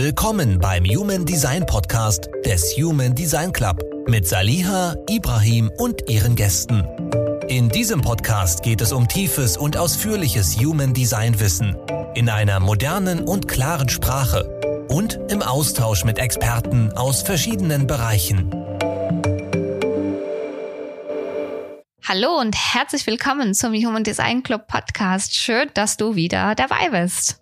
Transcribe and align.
Willkommen 0.00 0.60
beim 0.60 0.84
Human 0.84 1.24
Design 1.24 1.66
Podcast 1.66 2.28
des 2.44 2.76
Human 2.76 3.16
Design 3.16 3.52
Club 3.52 3.82
mit 4.06 4.28
Saliha, 4.28 4.94
Ibrahim 5.10 5.72
und 5.76 6.08
ihren 6.08 6.36
Gästen. 6.36 6.84
In 7.48 7.68
diesem 7.68 8.00
Podcast 8.00 8.62
geht 8.62 8.80
es 8.80 8.92
um 8.92 9.08
tiefes 9.08 9.56
und 9.56 9.76
ausführliches 9.76 10.56
Human 10.60 10.94
Design 10.94 11.40
Wissen 11.40 11.76
in 12.14 12.30
einer 12.30 12.60
modernen 12.60 13.24
und 13.24 13.48
klaren 13.48 13.88
Sprache 13.88 14.86
und 14.88 15.18
im 15.32 15.42
Austausch 15.42 16.04
mit 16.04 16.20
Experten 16.20 16.92
aus 16.92 17.22
verschiedenen 17.22 17.88
Bereichen. 17.88 18.52
Hallo 22.06 22.38
und 22.38 22.54
herzlich 22.54 23.04
willkommen 23.08 23.52
zum 23.52 23.74
Human 23.74 24.04
Design 24.04 24.44
Club 24.44 24.68
Podcast. 24.68 25.34
Schön, 25.34 25.68
dass 25.74 25.96
du 25.96 26.14
wieder 26.14 26.54
dabei 26.54 26.90
bist. 26.90 27.40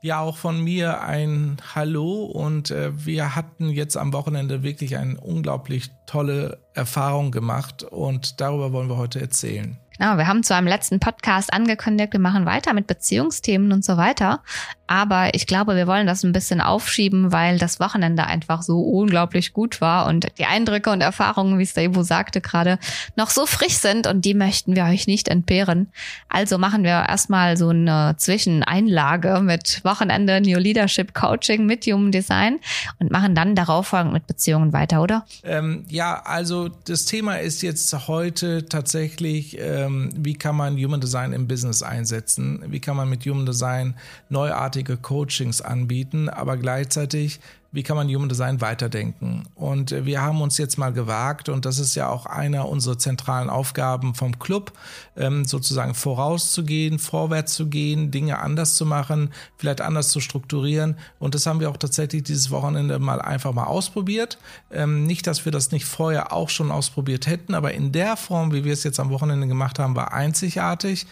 Ja, 0.00 0.20
auch 0.20 0.36
von 0.36 0.62
mir 0.62 1.02
ein 1.02 1.56
Hallo 1.74 2.24
und 2.24 2.70
äh, 2.70 2.92
wir 3.04 3.34
hatten 3.34 3.68
jetzt 3.68 3.96
am 3.96 4.12
Wochenende 4.12 4.62
wirklich 4.62 4.96
eine 4.96 5.18
unglaublich 5.18 5.90
tolle 6.06 6.58
Erfahrung 6.72 7.32
gemacht 7.32 7.82
und 7.82 8.40
darüber 8.40 8.72
wollen 8.72 8.88
wir 8.88 8.96
heute 8.96 9.20
erzählen. 9.20 9.76
Genau, 9.98 10.16
wir 10.16 10.26
haben 10.26 10.42
zwar 10.42 10.58
im 10.58 10.66
letzten 10.66 11.00
Podcast 11.00 11.52
angekündigt, 11.52 12.12
wir 12.12 12.20
machen 12.20 12.46
weiter 12.46 12.72
mit 12.72 12.86
Beziehungsthemen 12.86 13.72
und 13.72 13.84
so 13.84 13.96
weiter, 13.96 14.42
aber 14.88 15.34
ich 15.34 15.46
glaube, 15.46 15.76
wir 15.76 15.86
wollen 15.86 16.06
das 16.06 16.24
ein 16.24 16.32
bisschen 16.32 16.60
aufschieben, 16.60 17.30
weil 17.30 17.58
das 17.58 17.78
Wochenende 17.78 18.24
einfach 18.24 18.62
so 18.62 18.80
unglaublich 18.80 19.52
gut 19.52 19.80
war 19.80 20.06
und 20.06 20.28
die 20.38 20.46
Eindrücke 20.46 20.90
und 20.90 21.02
Erfahrungen, 21.02 21.58
wie 21.58 21.62
es 21.62 21.74
der 21.74 21.84
Ivo 21.84 22.02
sagte 22.02 22.40
gerade, 22.40 22.78
noch 23.14 23.28
so 23.28 23.44
frisch 23.44 23.74
sind 23.74 24.06
und 24.06 24.24
die 24.24 24.34
möchten 24.34 24.74
wir 24.74 24.84
euch 24.84 25.06
nicht 25.06 25.28
entbehren. 25.28 25.88
Also 26.28 26.56
machen 26.56 26.84
wir 26.84 27.06
erstmal 27.06 27.58
so 27.58 27.68
eine 27.68 28.14
Zwischeneinlage 28.16 29.40
mit 29.42 29.84
Wochenende 29.84 30.40
New 30.40 30.58
Leadership 30.58 31.12
Coaching 31.12 31.66
mit 31.66 31.84
Human 31.84 32.10
Design 32.10 32.58
und 32.98 33.10
machen 33.10 33.34
dann 33.34 33.54
darauf 33.54 33.88
folgend 33.88 34.14
mit 34.14 34.26
Beziehungen 34.26 34.72
weiter, 34.72 35.02
oder? 35.02 35.26
Ähm, 35.44 35.84
ja, 35.88 36.22
also 36.24 36.68
das 36.86 37.04
Thema 37.04 37.36
ist 37.36 37.62
jetzt 37.62 38.08
heute 38.08 38.66
tatsächlich, 38.66 39.58
ähm, 39.88 40.10
wie 40.16 40.34
kann 40.34 40.56
man 40.56 40.76
Human 40.76 41.00
Design 41.00 41.32
im 41.32 41.46
Business 41.46 41.82
einsetzen? 41.82 42.62
Wie 42.68 42.80
kann 42.80 42.96
man 42.96 43.10
mit 43.10 43.26
Human 43.26 43.44
Design 43.44 43.94
neuartig 44.28 44.78
großartige 44.78 44.96
Coachings 44.98 45.60
anbieten, 45.60 46.28
aber 46.28 46.56
gleichzeitig, 46.56 47.40
wie 47.70 47.82
kann 47.82 47.96
man 47.96 48.08
Human 48.08 48.30
Design 48.30 48.62
weiterdenken? 48.62 49.44
Und 49.54 49.92
äh, 49.92 50.06
wir 50.06 50.22
haben 50.22 50.40
uns 50.40 50.56
jetzt 50.56 50.78
mal 50.78 50.92
gewagt, 50.92 51.48
und 51.48 51.66
das 51.66 51.78
ist 51.78 51.94
ja 51.94 52.08
auch 52.08 52.24
einer 52.24 52.68
unserer 52.68 52.98
zentralen 52.98 53.50
Aufgaben 53.50 54.14
vom 54.14 54.38
Club, 54.38 54.72
ähm, 55.16 55.44
sozusagen 55.44 55.94
vorauszugehen, 55.94 56.98
vorwärts 56.98 57.54
zu 57.54 57.66
gehen, 57.66 58.10
Dinge 58.10 58.38
anders 58.38 58.76
zu 58.76 58.86
machen, 58.86 59.30
vielleicht 59.58 59.82
anders 59.82 60.08
zu 60.08 60.20
strukturieren. 60.20 60.96
Und 61.18 61.34
das 61.34 61.46
haben 61.46 61.60
wir 61.60 61.68
auch 61.68 61.76
tatsächlich 61.76 62.22
dieses 62.22 62.50
Wochenende 62.50 62.98
mal 62.98 63.20
einfach 63.20 63.52
mal 63.52 63.64
ausprobiert. 63.64 64.38
Ähm, 64.70 65.04
nicht, 65.04 65.26
dass 65.26 65.44
wir 65.44 65.52
das 65.52 65.70
nicht 65.70 65.84
vorher 65.84 66.32
auch 66.32 66.48
schon 66.48 66.70
ausprobiert 66.70 67.26
hätten, 67.26 67.54
aber 67.54 67.74
in 67.74 67.92
der 67.92 68.16
Form, 68.16 68.52
wie 68.52 68.64
wir 68.64 68.72
es 68.72 68.84
jetzt 68.84 68.98
am 68.98 69.10
Wochenende 69.10 69.46
gemacht 69.46 69.78
haben, 69.78 69.94
war 69.94 70.14
einzigartig. 70.14 71.06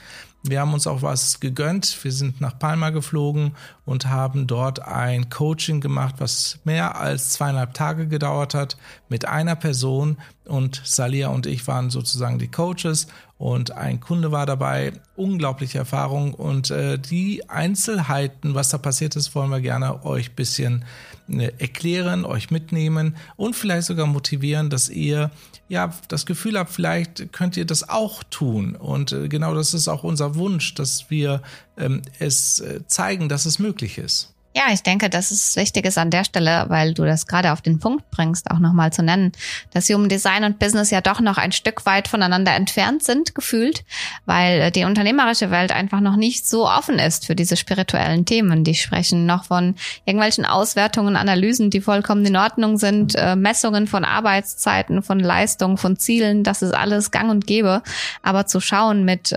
Wir 0.49 0.61
haben 0.61 0.75
uns 0.75 0.87
auch 0.87 1.03
was 1.03 1.41
gegönnt. 1.41 2.03
Wir 2.03 2.13
sind 2.13 2.41
nach 2.41 2.59
Palma 2.59 2.91
geflogen 2.91 3.53
und 3.85 4.07
haben 4.09 4.47
dort 4.47 4.81
ein 4.81 5.29
Coaching 5.31 5.81
gemacht, 5.81 6.17
was 6.19 6.59
mehr 6.65 7.01
als 7.01 7.31
zweieinhalb 7.31 7.75
Tage 7.75 8.07
gedauert 8.07 8.55
hat 8.55 8.77
mit 9.09 9.27
einer 9.27 9.57
Person. 9.57 10.19
Und 10.45 10.81
Salia 10.85 11.29
und 11.29 11.47
ich 11.47 11.67
waren 11.67 11.91
sozusagen 11.91 12.39
die 12.39 12.51
Coaches 12.51 13.09
und 13.39 13.73
ein 13.73 14.01
Kunde 14.01 14.33
war 14.33 14.47
dabei. 14.47 14.93
Unglaubliche 15.17 15.79
Erfahrung 15.79 16.35
und 16.35 16.71
äh, 16.71 16.99
die 16.99 17.49
Einzelheiten, 17.49 18.55
was 18.55 18.71
da 18.71 18.79
passiert 18.79 19.17
ist, 19.17 19.35
wollen 19.35 19.51
wir 19.51 19.61
gerne 19.61 20.05
euch 20.05 20.35
bisschen 20.35 20.83
äh, 20.83 21.16
erklären, 21.29 22.25
euch 22.25 22.51
mitnehmen 22.51 23.17
und 23.37 23.57
vielleicht 23.57 23.87
sogar 23.87 24.07
motivieren, 24.07 24.71
dass 24.71 24.89
ihr 24.89 25.31
ja 25.69 25.93
das 26.09 26.27
Gefühl 26.27 26.59
habt, 26.59 26.71
vielleicht 26.71 27.33
könnt 27.33 27.57
ihr 27.57 27.65
das 27.65 27.89
auch 27.89 28.23
tun. 28.25 28.77
Und 28.77 29.13
äh, 29.13 29.29
genau 29.29 29.55
das 29.55 29.75
ist 29.75 29.89
auch 29.89 30.05
unser 30.05 30.37
Wunsch, 30.37 30.75
dass 30.75 31.11
wir 31.11 31.43
ähm, 31.77 32.03
es 32.19 32.61
äh, 32.61 32.87
zeigen, 32.87 33.29
dass 33.29 33.47
es 33.47 33.59
möglich 33.59 33.99
ist. 33.99 34.36
Ja, 34.57 34.73
ich 34.73 34.83
denke, 34.83 35.11
das 35.11 35.33
ist 35.33 35.55
wichtig 35.57 35.85
ist 35.85 35.99
an 35.99 36.11
der 36.11 36.25
Stelle, 36.25 36.65
weil 36.69 36.95
du 36.95 37.05
das 37.05 37.27
gerade 37.27 37.53
auf 37.53 37.61
den 37.61 37.79
Punkt 37.79 38.11
bringst, 38.11 38.51
auch 38.51 38.59
nochmal 38.59 38.91
zu 38.91 39.03
nennen, 39.03 39.33
dass 39.75 39.91
Human 39.91 40.09
Design 40.09 40.45
und 40.45 40.59
Business 40.59 40.91
ja 40.91 41.03
doch 41.03 41.21
noch 41.21 41.37
ein 41.37 41.53
Stück 41.53 41.85
weit 41.85 42.09
voneinander 42.09 42.55
entfernt 42.55 43.03
sind, 43.03 43.35
gefühlt, 43.35 43.85
weil 44.25 44.71
die 44.71 44.85
unternehmerische 44.85 45.51
Welt 45.51 45.73
einfach 45.73 46.01
noch 46.01 46.17
nicht 46.17 46.49
so 46.49 46.67
offen 46.67 46.99
ist 46.99 47.27
für 47.27 47.37
diese 47.37 47.59
spirituellen 47.59 48.25
Themen. 48.25 48.65
Die 48.65 48.75
sprechen 48.75 49.27
noch 49.27 49.45
von 49.45 49.75
irgendwelchen 50.07 50.47
Auswertungen, 50.47 51.17
Analysen, 51.17 51.69
die 51.69 51.83
vollkommen 51.83 52.25
in 52.25 52.37
Ordnung 52.37 52.79
sind, 52.79 53.15
äh, 53.15 53.37
Messungen 53.37 53.87
von 53.87 54.07
Arbeitszeiten, 54.07 55.03
von 55.03 55.21
Leistungen, 55.21 55.77
von 55.77 55.99
Zielen, 55.99 56.45
das 56.45 56.63
ist 56.63 56.73
alles 56.73 57.11
gang 57.11 57.31
und 57.31 57.47
gäbe. 57.47 57.83
Aber 58.23 58.47
zu 58.47 58.61
schauen 58.61 59.05
mit, 59.05 59.33
äh, 59.33 59.37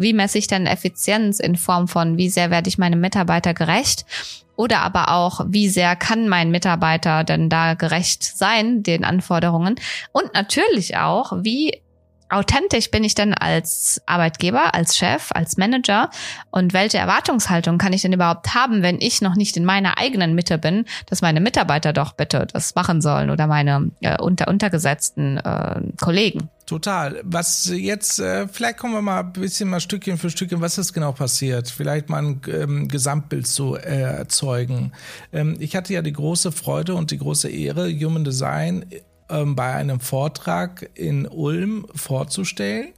wie 0.00 0.12
messe 0.12 0.38
ich 0.38 0.48
denn 0.48 0.66
Effizienz 0.66 1.38
in 1.38 1.54
Form 1.54 1.86
von, 1.86 2.16
wie 2.16 2.30
sehr 2.30 2.50
werde 2.50 2.68
ich 2.68 2.78
meinem 2.78 3.00
Mitarbeiter 3.00 3.54
gerecht, 3.54 4.04
oder 4.56 4.80
aber 4.80 5.12
auch, 5.12 5.42
wie 5.48 5.68
sehr 5.68 5.96
kann 5.96 6.28
mein 6.28 6.50
Mitarbeiter 6.50 7.24
denn 7.24 7.48
da 7.48 7.74
gerecht 7.74 8.24
sein, 8.24 8.82
den 8.82 9.04
Anforderungen? 9.04 9.76
Und 10.12 10.34
natürlich 10.34 10.96
auch, 10.96 11.32
wie 11.42 11.80
authentisch 12.28 12.90
bin 12.90 13.04
ich 13.04 13.14
denn 13.14 13.34
als 13.34 14.00
Arbeitgeber, 14.06 14.74
als 14.74 14.96
Chef, 14.96 15.30
als 15.30 15.56
Manager 15.56 16.10
und 16.50 16.72
welche 16.72 16.98
Erwartungshaltung 16.98 17.78
kann 17.78 17.92
ich 17.92 18.02
denn 18.02 18.12
überhaupt 18.12 18.54
haben, 18.54 18.82
wenn 18.82 19.00
ich 19.00 19.20
noch 19.20 19.36
nicht 19.36 19.56
in 19.56 19.64
meiner 19.64 19.98
eigenen 19.98 20.34
Mitte 20.34 20.58
bin, 20.58 20.84
dass 21.06 21.22
meine 21.22 21.40
Mitarbeiter 21.40 21.92
doch 21.92 22.12
bitte 22.12 22.46
das 22.52 22.74
machen 22.74 23.00
sollen 23.00 23.30
oder 23.30 23.46
meine 23.46 23.90
äh, 24.00 24.20
unter 24.20 24.48
untergesetzten 24.48 25.38
äh, 25.38 25.80
Kollegen? 26.00 26.50
Total. 26.66 27.20
Was 27.22 27.70
jetzt, 27.72 28.18
äh, 28.18 28.48
vielleicht 28.48 28.78
kommen 28.78 28.94
wir 28.94 29.02
mal 29.02 29.20
ein 29.20 29.32
bisschen 29.32 29.68
mal 29.68 29.78
Stückchen 29.78 30.18
für 30.18 30.30
Stückchen, 30.30 30.60
was 30.60 30.78
ist 30.78 30.92
genau 30.92 31.12
passiert? 31.12 31.70
Vielleicht 31.70 32.08
mal 32.08 32.22
ein 32.22 32.40
ähm, 32.48 32.88
Gesamtbild 32.88 33.46
zu 33.46 33.76
äh, 33.76 34.00
erzeugen. 34.00 34.90
Ähm, 35.32 35.56
ich 35.60 35.76
hatte 35.76 35.92
ja 35.92 36.02
die 36.02 36.12
große 36.12 36.50
Freude 36.50 36.96
und 36.96 37.12
die 37.12 37.18
große 37.18 37.48
Ehre, 37.48 37.88
Human 37.88 38.24
Design 38.24 38.84
ähm, 39.28 39.56
bei 39.56 39.74
einem 39.74 40.00
Vortrag 40.00 40.90
in 40.94 41.26
Ulm 41.26 41.86
vorzustellen 41.94 42.88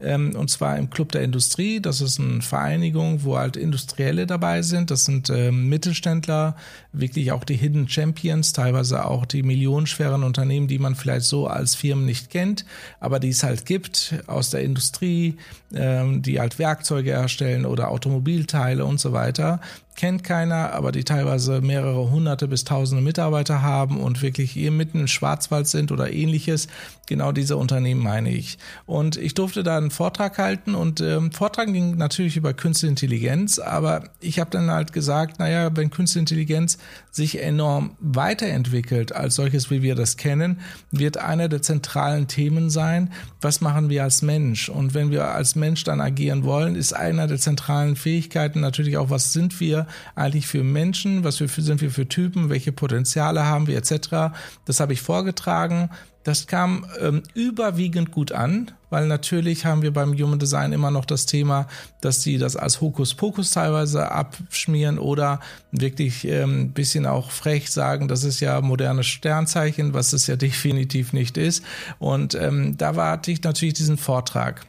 ähm, 0.00 0.34
und 0.36 0.50
zwar 0.50 0.76
im 0.76 0.90
Club 0.90 1.12
der 1.12 1.22
Industrie. 1.22 1.80
Das 1.80 2.00
ist 2.00 2.20
eine 2.20 2.42
Vereinigung, 2.42 3.24
wo 3.24 3.38
halt 3.38 3.56
Industrielle 3.56 4.26
dabei 4.26 4.62
sind. 4.62 4.90
Das 4.90 5.04
sind 5.04 5.30
ähm, 5.30 5.68
Mittelständler, 5.68 6.56
wirklich 6.92 7.32
auch 7.32 7.44
die 7.44 7.56
Hidden 7.56 7.88
Champions, 7.88 8.52
teilweise 8.52 9.06
auch 9.06 9.24
die 9.24 9.42
millionenschweren 9.42 10.22
Unternehmen, 10.22 10.68
die 10.68 10.78
man 10.78 10.94
vielleicht 10.94 11.26
so 11.26 11.46
als 11.46 11.74
Firmen 11.74 12.04
nicht 12.04 12.30
kennt, 12.30 12.64
aber 13.00 13.20
die 13.20 13.30
es 13.30 13.42
halt 13.42 13.64
gibt 13.64 14.14
aus 14.26 14.50
der 14.50 14.62
Industrie, 14.62 15.36
ähm, 15.74 16.22
die 16.22 16.40
halt 16.40 16.58
Werkzeuge 16.58 17.12
erstellen 17.12 17.64
oder 17.64 17.90
Automobilteile 17.90 18.84
und 18.84 19.00
so 19.00 19.12
weiter 19.12 19.60
kennt 19.96 20.24
keiner, 20.24 20.72
aber 20.72 20.92
die 20.92 21.04
teilweise 21.04 21.60
mehrere 21.60 22.10
hunderte 22.10 22.48
bis 22.48 22.64
tausende 22.64 23.02
Mitarbeiter 23.02 23.62
haben 23.62 23.98
und 23.98 24.22
wirklich 24.22 24.52
hier 24.52 24.70
mitten 24.70 25.00
im 25.00 25.06
Schwarzwald 25.08 25.66
sind 25.66 25.90
oder 25.90 26.12
ähnliches. 26.12 26.68
Genau 27.06 27.32
diese 27.32 27.56
Unternehmen 27.56 28.02
meine 28.02 28.30
ich. 28.30 28.58
Und 28.84 29.16
ich 29.16 29.34
durfte 29.34 29.62
da 29.62 29.76
einen 29.76 29.90
Vortrag 29.90 30.38
halten 30.38 30.74
und 30.74 31.00
ähm, 31.00 31.32
Vortrag 31.32 31.72
ging 31.72 31.96
natürlich 31.96 32.36
über 32.36 32.52
Künstliche 32.52 32.90
Intelligenz, 32.90 33.58
aber 33.58 34.04
ich 34.20 34.38
habe 34.38 34.50
dann 34.50 34.70
halt 34.70 34.92
gesagt, 34.92 35.38
naja, 35.38 35.70
wenn 35.74 35.90
Künstliche 35.90 36.20
Intelligenz 36.20 36.78
sich 37.10 37.42
enorm 37.42 37.96
weiterentwickelt 38.00 39.14
als 39.14 39.36
solches, 39.36 39.70
wie 39.70 39.82
wir 39.82 39.94
das 39.94 40.16
kennen, 40.16 40.60
wird 40.90 41.16
einer 41.16 41.48
der 41.48 41.62
zentralen 41.62 42.28
Themen 42.28 42.70
sein, 42.70 43.12
was 43.40 43.60
machen 43.60 43.88
wir 43.88 44.02
als 44.02 44.22
Mensch? 44.22 44.68
Und 44.68 44.92
wenn 44.92 45.10
wir 45.10 45.28
als 45.28 45.54
Mensch 45.54 45.84
dann 45.84 46.00
agieren 46.00 46.44
wollen, 46.44 46.74
ist 46.74 46.92
einer 46.92 47.26
der 47.26 47.38
zentralen 47.38 47.96
Fähigkeiten 47.96 48.60
natürlich 48.60 48.98
auch, 48.98 49.10
was 49.10 49.32
sind 49.32 49.58
wir 49.60 49.85
eigentlich 50.14 50.46
für 50.46 50.62
Menschen, 50.62 51.24
was 51.24 51.40
wir 51.40 51.48
für, 51.48 51.62
sind 51.62 51.80
wir 51.80 51.90
für 51.90 52.08
Typen, 52.08 52.48
welche 52.48 52.72
Potenziale 52.72 53.44
haben 53.44 53.66
wir 53.66 53.76
etc. 53.76 54.34
Das 54.64 54.80
habe 54.80 54.92
ich 54.92 55.00
vorgetragen. 55.00 55.90
Das 56.26 56.48
kam 56.48 56.84
ähm, 57.00 57.22
überwiegend 57.34 58.10
gut 58.10 58.32
an, 58.32 58.72
weil 58.90 59.06
natürlich 59.06 59.64
haben 59.64 59.82
wir 59.82 59.92
beim 59.92 60.12
Human 60.12 60.40
Design 60.40 60.72
immer 60.72 60.90
noch 60.90 61.04
das 61.04 61.24
Thema, 61.24 61.68
dass 62.00 62.18
die 62.18 62.36
das 62.36 62.56
als 62.56 62.80
Hokuspokus 62.80 63.52
teilweise 63.52 64.10
abschmieren 64.10 64.98
oder 64.98 65.38
wirklich 65.70 66.24
ein 66.24 66.32
ähm, 66.32 66.70
bisschen 66.72 67.06
auch 67.06 67.30
frech 67.30 67.70
sagen, 67.70 68.08
das 68.08 68.24
ist 68.24 68.40
ja 68.40 68.60
modernes 68.60 69.06
Sternzeichen, 69.06 69.94
was 69.94 70.12
es 70.12 70.26
ja 70.26 70.34
definitiv 70.48 71.12
nicht 71.12 71.36
ist. 71.36 71.64
Und 72.00 72.34
ähm, 72.34 72.76
da 72.76 72.96
warte 72.96 73.30
ich 73.30 73.44
natürlich 73.44 73.74
diesen 73.74 73.96
Vortrag. 73.96 74.66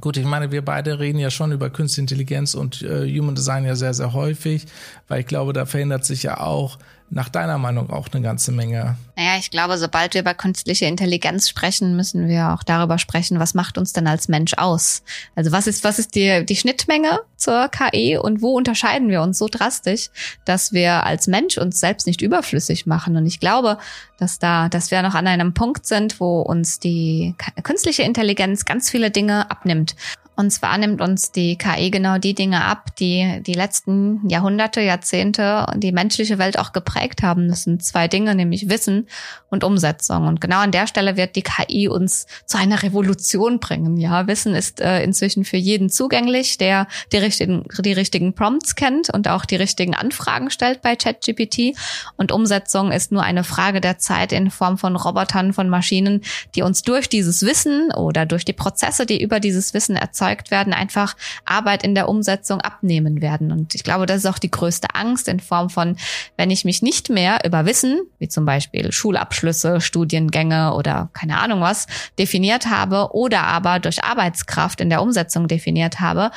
Gut, 0.00 0.16
ich 0.16 0.24
meine, 0.24 0.50
wir 0.50 0.64
beide 0.64 0.98
reden 0.98 1.18
ja 1.18 1.30
schon 1.30 1.52
über 1.52 1.70
Künstliche 1.70 2.02
Intelligenz 2.02 2.54
und 2.54 2.82
äh, 2.82 3.08
Human 3.16 3.34
Design 3.36 3.64
ja 3.64 3.76
sehr, 3.76 3.94
sehr 3.94 4.12
häufig, 4.12 4.66
weil 5.06 5.20
ich 5.20 5.26
glaube, 5.26 5.52
da 5.52 5.66
verändert 5.66 6.04
sich 6.04 6.24
ja 6.24 6.40
auch 6.40 6.78
nach 7.10 7.28
deiner 7.28 7.58
Meinung 7.58 7.90
auch 7.90 8.08
eine 8.12 8.22
ganze 8.22 8.50
Menge. 8.50 8.96
Naja, 9.16 9.36
ich 9.38 9.50
glaube, 9.50 9.78
sobald 9.78 10.14
wir 10.14 10.22
über 10.22 10.34
künstliche 10.34 10.86
Intelligenz 10.86 11.48
sprechen, 11.48 11.94
müssen 11.96 12.28
wir 12.28 12.52
auch 12.52 12.64
darüber 12.64 12.98
sprechen, 12.98 13.38
was 13.38 13.54
macht 13.54 13.78
uns 13.78 13.92
denn 13.92 14.08
als 14.08 14.28
Mensch 14.28 14.54
aus? 14.54 15.02
Also 15.36 15.52
was 15.52 15.66
ist, 15.66 15.84
was 15.84 15.98
ist 15.98 16.16
die, 16.16 16.44
die 16.44 16.56
Schnittmenge 16.56 17.20
zur 17.36 17.68
KI 17.68 18.16
und 18.16 18.42
wo 18.42 18.56
unterscheiden 18.56 19.10
wir 19.10 19.22
uns 19.22 19.38
so 19.38 19.46
drastisch, 19.48 20.10
dass 20.44 20.72
wir 20.72 21.04
als 21.04 21.28
Mensch 21.28 21.56
uns 21.56 21.78
selbst 21.78 22.06
nicht 22.06 22.22
überflüssig 22.22 22.86
machen? 22.86 23.16
Und 23.16 23.26
ich 23.26 23.38
glaube, 23.38 23.78
dass 24.18 24.38
da, 24.38 24.68
dass 24.68 24.90
wir 24.90 25.02
noch 25.02 25.14
an 25.14 25.28
einem 25.28 25.54
Punkt 25.54 25.86
sind, 25.86 26.18
wo 26.18 26.40
uns 26.40 26.80
die 26.80 27.34
künstliche 27.62 28.02
Intelligenz 28.02 28.64
ganz 28.64 28.90
viele 28.90 29.10
Dinge 29.10 29.50
abnimmt. 29.50 29.94
Und 30.36 30.50
zwar 30.50 30.78
nimmt 30.78 31.00
uns 31.00 31.32
die 31.32 31.56
KI 31.56 31.90
genau 31.90 32.18
die 32.18 32.34
Dinge 32.34 32.64
ab, 32.64 32.96
die 32.96 33.40
die 33.46 33.54
letzten 33.54 34.28
Jahrhunderte, 34.28 34.80
Jahrzehnte 34.80 35.66
die 35.76 35.92
menschliche 35.92 36.38
Welt 36.38 36.58
auch 36.58 36.72
geprägt 36.72 37.22
haben. 37.22 37.48
Das 37.48 37.64
sind 37.64 37.84
zwei 37.84 38.08
Dinge, 38.08 38.34
nämlich 38.34 38.68
Wissen 38.68 39.08
und 39.50 39.64
Umsetzung. 39.64 40.26
Und 40.26 40.40
genau 40.40 40.58
an 40.58 40.72
der 40.72 40.86
Stelle 40.86 41.16
wird 41.16 41.36
die 41.36 41.42
KI 41.42 41.88
uns 41.88 42.26
zu 42.46 42.58
einer 42.58 42.82
Revolution 42.82 43.60
bringen. 43.60 43.96
Ja, 43.96 44.26
Wissen 44.26 44.54
ist 44.54 44.80
äh, 44.80 45.02
inzwischen 45.02 45.44
für 45.44 45.56
jeden 45.56 45.88
zugänglich, 45.88 46.58
der 46.58 46.88
die 47.12 47.18
richtigen, 47.18 47.64
die 47.78 47.92
richtigen 47.92 48.34
Prompts 48.34 48.74
kennt 48.74 49.10
und 49.10 49.28
auch 49.28 49.44
die 49.44 49.56
richtigen 49.56 49.94
Anfragen 49.94 50.50
stellt 50.50 50.82
bei 50.82 50.96
ChatGPT. 50.96 51.76
Und 52.16 52.32
Umsetzung 52.32 52.90
ist 52.90 53.12
nur 53.12 53.22
eine 53.22 53.44
Frage 53.44 53.80
der 53.80 53.98
Zeit 53.98 54.32
in 54.32 54.50
Form 54.50 54.78
von 54.78 54.96
Robotern, 54.96 55.52
von 55.52 55.68
Maschinen, 55.68 56.22
die 56.54 56.62
uns 56.62 56.82
durch 56.82 57.08
dieses 57.08 57.42
Wissen 57.42 57.92
oder 57.92 58.26
durch 58.26 58.44
die 58.44 58.52
Prozesse, 58.52 59.06
die 59.06 59.22
über 59.22 59.38
dieses 59.38 59.74
Wissen 59.74 59.96
erzeugt 60.24 60.50
werden, 60.50 60.72
einfach 60.72 61.16
Arbeit 61.44 61.84
in 61.84 61.94
der 61.94 62.08
Umsetzung 62.08 62.60
abnehmen 62.60 63.20
werden. 63.20 63.52
Und 63.52 63.74
ich 63.74 63.84
glaube, 63.84 64.06
das 64.06 64.18
ist 64.18 64.26
auch 64.26 64.38
die 64.38 64.50
größte 64.50 64.88
Angst 64.94 65.28
in 65.28 65.40
Form 65.40 65.70
von, 65.70 65.96
wenn 66.36 66.50
ich 66.50 66.64
mich 66.64 66.82
nicht 66.82 67.10
mehr 67.10 67.40
über 67.44 67.66
Wissen, 67.66 68.02
wie 68.18 68.28
zum 68.28 68.44
Beispiel 68.44 68.92
Schulabschluss, 68.92 69.24
Abschlüsse, 69.34 69.80
Studiengänge 69.80 70.74
oder 70.74 71.08
keine 71.12 71.38
Ahnung 71.38 71.60
was 71.60 71.86
definiert 72.18 72.66
habe 72.66 73.10
oder 73.12 73.42
aber 73.42 73.78
durch 73.78 74.04
Arbeitskraft 74.04 74.80
in 74.80 74.90
der 74.90 75.02
Umsetzung 75.02 75.48
definiert 75.48 76.00
habe, 76.00 76.30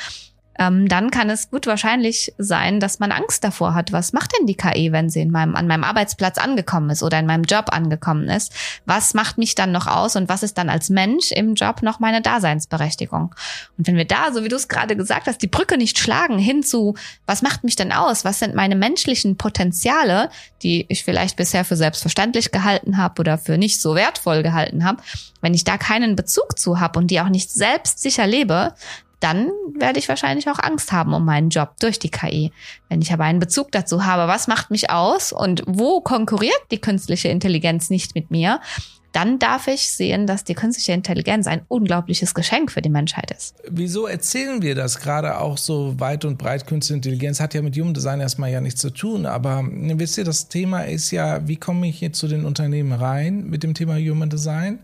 ähm, 0.60 0.88
dann 0.88 1.12
kann 1.12 1.30
es 1.30 1.50
gut 1.50 1.68
wahrscheinlich 1.68 2.34
sein, 2.38 2.80
dass 2.80 3.00
man 3.00 3.12
Angst 3.12 3.44
davor 3.44 3.76
hat. 3.76 3.92
Was 3.92 4.14
macht 4.14 4.32
denn 4.38 4.48
die 4.48 4.56
KI, 4.56 4.92
wenn 4.92 5.10
sie 5.10 5.22
in 5.22 5.32
meinem, 5.32 5.56
an 5.56 5.68
meinem 5.68 5.84
Arbeitsplatz 5.84 6.38
angekommen 6.38 6.90
ist 6.90 7.04
oder 7.04 7.20
in 7.20 7.26
meinem 7.26 7.44
Job 7.44 7.66
angekommen 7.72 8.28
ist? 8.30 8.54
Was 8.86 9.14
macht 9.14 9.38
mich 9.38 9.56
dann 9.56 9.72
noch 9.72 9.88
aus 9.88 10.16
und 10.16 10.30
was 10.30 10.44
ist 10.44 10.58
dann 10.58 10.70
als 10.70 10.90
Mensch 10.90 11.32
im 11.32 11.56
Job 11.56 11.84
noch 11.84 12.00
meine 12.00 12.22
Daseinsberechtigung? 12.22 13.36
Und 13.78 13.88
wenn 13.88 13.96
wir 13.96 14.06
da, 14.06 14.32
so 14.34 14.44
wie 14.44 14.50
du 14.50 14.56
es 14.56 14.68
gerade 14.68 14.96
gesagt 14.96 15.28
hast, 15.28 15.42
die 15.42 15.48
Brücke 15.48 15.78
nicht 15.78 16.00
schlagen 16.00 16.40
hin 16.40 16.64
zu, 16.64 16.96
was 17.26 17.42
macht 17.42 17.64
mich 17.64 17.76
denn 17.76 17.92
aus? 17.92 18.26
Was 18.26 18.40
sind 18.40 18.56
meine 18.56 18.76
menschlichen 18.76 19.38
Potenziale, 19.38 20.30
die 20.64 20.86
ich 20.90 21.04
vielleicht 21.04 21.38
bisher 21.38 21.66
für 21.66 21.76
selbstverständlich 21.76 22.52
gehalten 22.52 22.98
habe 22.98 23.20
oder 23.20 23.38
für 23.38 23.58
nicht 23.58 23.80
so 23.80 23.96
wertvoll 23.96 24.44
gehalten 24.44 24.84
habe? 24.84 25.02
Wenn 25.42 25.54
ich 25.54 25.64
da 25.64 25.78
keinen 25.78 26.16
Bezug 26.16 26.58
zu 26.58 26.80
habe 26.80 26.98
und 26.98 27.12
die 27.12 27.22
auch 27.22 27.30
nicht 27.30 27.52
selbst 27.52 28.00
sicher 28.00 28.26
lebe, 28.26 28.74
dann 29.20 29.52
werde 29.74 30.00
ich 30.00 30.10
wahrscheinlich 30.10 30.50
auch 30.50 30.60
Angst 30.60 30.92
haben 30.92 31.14
um 31.14 31.26
meinen 31.26 31.50
Job 31.50 31.76
durch 31.80 32.00
die 32.00 32.12
KI. 32.12 32.52
Wenn 32.90 33.02
ich 33.02 33.12
aber 33.12 33.24
einen 33.24 33.40
Bezug 33.40 33.72
dazu 33.72 34.06
habe, 34.06 34.28
was 34.28 34.48
macht 34.48 34.70
mich 34.72 34.90
aus 34.90 35.32
und 35.32 35.64
wo 35.66 36.02
konkurriert 36.02 36.62
die 36.72 36.80
künstliche 36.80 37.30
Intelligenz 37.30 37.90
nicht 37.90 38.16
mit 38.16 38.32
mir, 38.32 38.60
dann 39.18 39.40
darf 39.40 39.68
ich 39.68 39.90
sehen, 39.90 40.28
dass 40.28 40.44
die 40.44 40.54
künstliche 40.54 40.92
Intelligenz 40.92 41.48
ein 41.48 41.62
unglaubliches 41.70 42.36
Geschenk 42.36 42.72
für 42.72 42.84
die 42.84 42.90
Menschheit 42.90 43.32
ist. 43.32 43.56
Wieso 43.68 44.06
erzählen 44.06 44.62
wir 44.62 44.76
das 44.76 45.00
gerade 45.00 45.40
auch 45.40 45.58
so 45.58 46.00
weit 46.00 46.24
und 46.24 46.38
breit? 46.38 46.68
Künstliche 46.68 46.98
Intelligenz 46.98 47.40
hat 47.40 47.56
ja 47.56 47.64
mit 47.64 47.76
Human 47.76 47.96
Design 47.96 48.20
erstmal 48.20 48.52
ja 48.52 48.62
nichts 48.62 48.80
zu 48.80 48.92
tun, 48.92 49.26
aber 49.26 49.68
wisst 49.72 50.20
ihr, 50.20 50.24
das 50.24 50.50
Thema 50.50 50.82
ist 50.82 51.10
ja, 51.10 51.48
wie 51.48 51.56
komme 51.56 51.88
ich 51.88 52.00
jetzt 52.00 52.20
zu 52.20 52.28
den 52.28 52.46
Unternehmen 52.46 52.92
rein 52.92 53.46
mit 53.46 53.64
dem 53.64 53.74
Thema 53.74 53.96
Human 53.96 54.30
Design? 54.30 54.80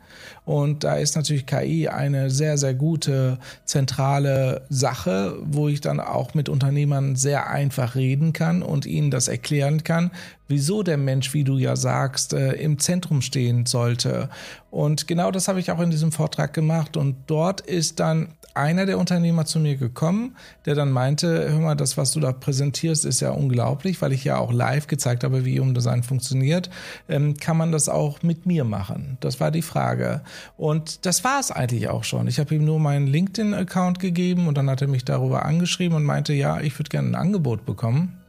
Und 0.45 0.83
da 0.83 0.95
ist 0.95 1.15
natürlich 1.15 1.45
KI 1.45 1.87
eine 1.87 2.29
sehr, 2.29 2.57
sehr 2.57 2.73
gute 2.73 3.37
zentrale 3.63 4.65
Sache, 4.69 5.37
wo 5.43 5.69
ich 5.69 5.79
dann 5.79 5.99
auch 5.99 6.33
mit 6.33 6.49
Unternehmern 6.49 7.15
sehr 7.15 7.49
einfach 7.49 7.95
reden 7.95 8.33
kann 8.33 8.61
und 8.61 8.85
ihnen 8.85 9.09
das 9.09 9.29
erklären 9.29 9.83
kann, 9.83 10.11
wieso 10.49 10.83
der 10.83 10.97
Mensch, 10.97 11.33
wie 11.33 11.45
du 11.45 11.57
ja 11.57 11.75
sagst, 11.75 12.33
äh, 12.33 12.53
im 12.53 12.77
Zentrum 12.77 13.21
stehen 13.21 13.65
sollte. 13.65 14.29
Und 14.73 15.07
genau 15.07 15.29
das 15.29 15.47
habe 15.47 15.59
ich 15.59 15.69
auch 15.69 15.79
in 15.81 15.91
diesem 15.91 16.11
Vortrag 16.11 16.51
gemacht. 16.51 16.97
Und 16.97 17.15
dort 17.27 17.61
ist 17.61 17.99
dann 17.99 18.29
einer 18.55 18.87
der 18.87 18.97
Unternehmer 18.97 19.45
zu 19.45 19.59
mir 19.59 19.77
gekommen, 19.77 20.35
der 20.65 20.73
dann 20.73 20.89
meinte, 20.91 21.51
hör 21.51 21.59
mal, 21.59 21.75
das, 21.75 21.95
was 21.95 22.11
du 22.11 22.19
da 22.19 22.31
präsentierst, 22.31 23.05
ist 23.05 23.19
ja 23.19 23.29
unglaublich, 23.29 24.01
weil 24.01 24.13
ich 24.13 24.23
ja 24.23 24.39
auch 24.39 24.51
live 24.51 24.87
gezeigt 24.87 25.23
habe, 25.23 25.45
wie 25.45 25.59
Umdesign 25.59 26.01
funktioniert. 26.01 26.71
Ähm, 27.07 27.37
kann 27.37 27.55
man 27.55 27.71
das 27.71 27.87
auch 27.87 28.23
mit 28.23 28.47
mir 28.47 28.63
machen? 28.63 29.17
Das 29.19 29.39
war 29.39 29.51
die 29.51 29.61
Frage. 29.61 30.21
Und 30.57 31.05
das 31.05 31.23
war 31.23 31.39
es 31.39 31.51
eigentlich 31.51 31.89
auch 31.89 32.03
schon. 32.03 32.25
Ich 32.25 32.39
habe 32.39 32.55
ihm 32.55 32.65
nur 32.65 32.79
meinen 32.79 33.05
LinkedIn-Account 33.05 33.99
gegeben 33.99 34.47
und 34.47 34.57
dann 34.57 34.71
hat 34.71 34.81
er 34.81 34.87
mich 34.87 35.05
darüber 35.05 35.45
angeschrieben 35.45 35.97
und 35.97 36.03
meinte, 36.03 36.33
ja, 36.33 36.59
ich 36.59 36.79
würde 36.79 36.89
gerne 36.89 37.09
ein 37.09 37.15
Angebot 37.15 37.67
bekommen. 37.67 38.22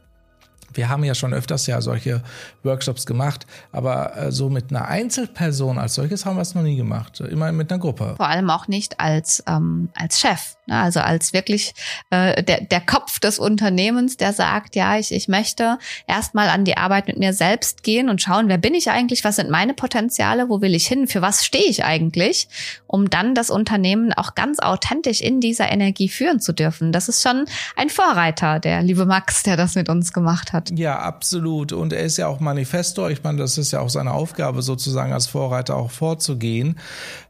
Wir 0.75 0.89
haben 0.89 1.03
ja 1.03 1.15
schon 1.15 1.33
öfters 1.33 1.67
ja 1.67 1.81
solche 1.81 2.21
Workshops 2.63 3.05
gemacht, 3.05 3.45
aber 3.71 4.15
äh, 4.17 4.31
so 4.31 4.49
mit 4.49 4.69
einer 4.69 4.87
Einzelperson 4.87 5.77
als 5.77 5.95
solches 5.95 6.25
haben 6.25 6.35
wir 6.35 6.41
es 6.41 6.55
noch 6.55 6.61
nie 6.61 6.75
gemacht. 6.75 7.19
Immer 7.19 7.51
mit 7.51 7.71
einer 7.71 7.79
Gruppe. 7.79 8.15
Vor 8.17 8.27
allem 8.27 8.49
auch 8.49 8.67
nicht 8.67 8.99
als, 8.99 9.43
ähm, 9.47 9.89
als 9.95 10.19
Chef. 10.19 10.55
Ne? 10.67 10.79
Also 10.79 10.99
als 10.99 11.33
wirklich 11.33 11.73
äh, 12.09 12.43
der, 12.43 12.61
der 12.61 12.81
Kopf 12.81 13.19
des 13.19 13.39
Unternehmens, 13.39 14.17
der 14.17 14.33
sagt, 14.33 14.75
ja, 14.75 14.97
ich, 14.97 15.11
ich 15.11 15.27
möchte 15.27 15.77
erstmal 16.07 16.49
an 16.49 16.65
die 16.65 16.77
Arbeit 16.77 17.07
mit 17.07 17.17
mir 17.17 17.33
selbst 17.33 17.83
gehen 17.83 18.09
und 18.09 18.21
schauen, 18.21 18.47
wer 18.47 18.57
bin 18.57 18.73
ich 18.73 18.89
eigentlich, 18.89 19.23
was 19.23 19.37
sind 19.37 19.49
meine 19.49 19.73
Potenziale, 19.73 20.49
wo 20.49 20.61
will 20.61 20.75
ich 20.75 20.87
hin, 20.87 21.07
für 21.07 21.21
was 21.21 21.45
stehe 21.45 21.65
ich 21.65 21.83
eigentlich, 21.83 22.47
um 22.87 23.09
dann 23.09 23.35
das 23.35 23.49
Unternehmen 23.49 24.13
auch 24.13 24.35
ganz 24.35 24.59
authentisch 24.59 25.21
in 25.21 25.39
dieser 25.39 25.71
Energie 25.71 26.09
führen 26.09 26.39
zu 26.39 26.53
dürfen. 26.53 26.91
Das 26.91 27.09
ist 27.09 27.21
schon 27.21 27.45
ein 27.75 27.89
Vorreiter, 27.89 28.59
der 28.59 28.81
liebe 28.81 29.05
Max, 29.05 29.43
der 29.43 29.57
das 29.57 29.75
mit 29.75 29.89
uns 29.89 30.13
gemacht 30.13 30.53
hat. 30.53 30.64
Ja, 30.71 30.99
absolut. 30.99 31.73
Und 31.73 31.93
er 31.93 32.03
ist 32.03 32.17
ja 32.17 32.27
auch 32.27 32.39
Manifestor. 32.39 33.09
Ich 33.09 33.23
meine, 33.23 33.37
das 33.37 33.57
ist 33.57 33.71
ja 33.71 33.79
auch 33.79 33.89
seine 33.89 34.11
Aufgabe, 34.11 34.61
sozusagen 34.61 35.13
als 35.13 35.27
Vorreiter 35.27 35.75
auch 35.75 35.91
vorzugehen. 35.91 36.79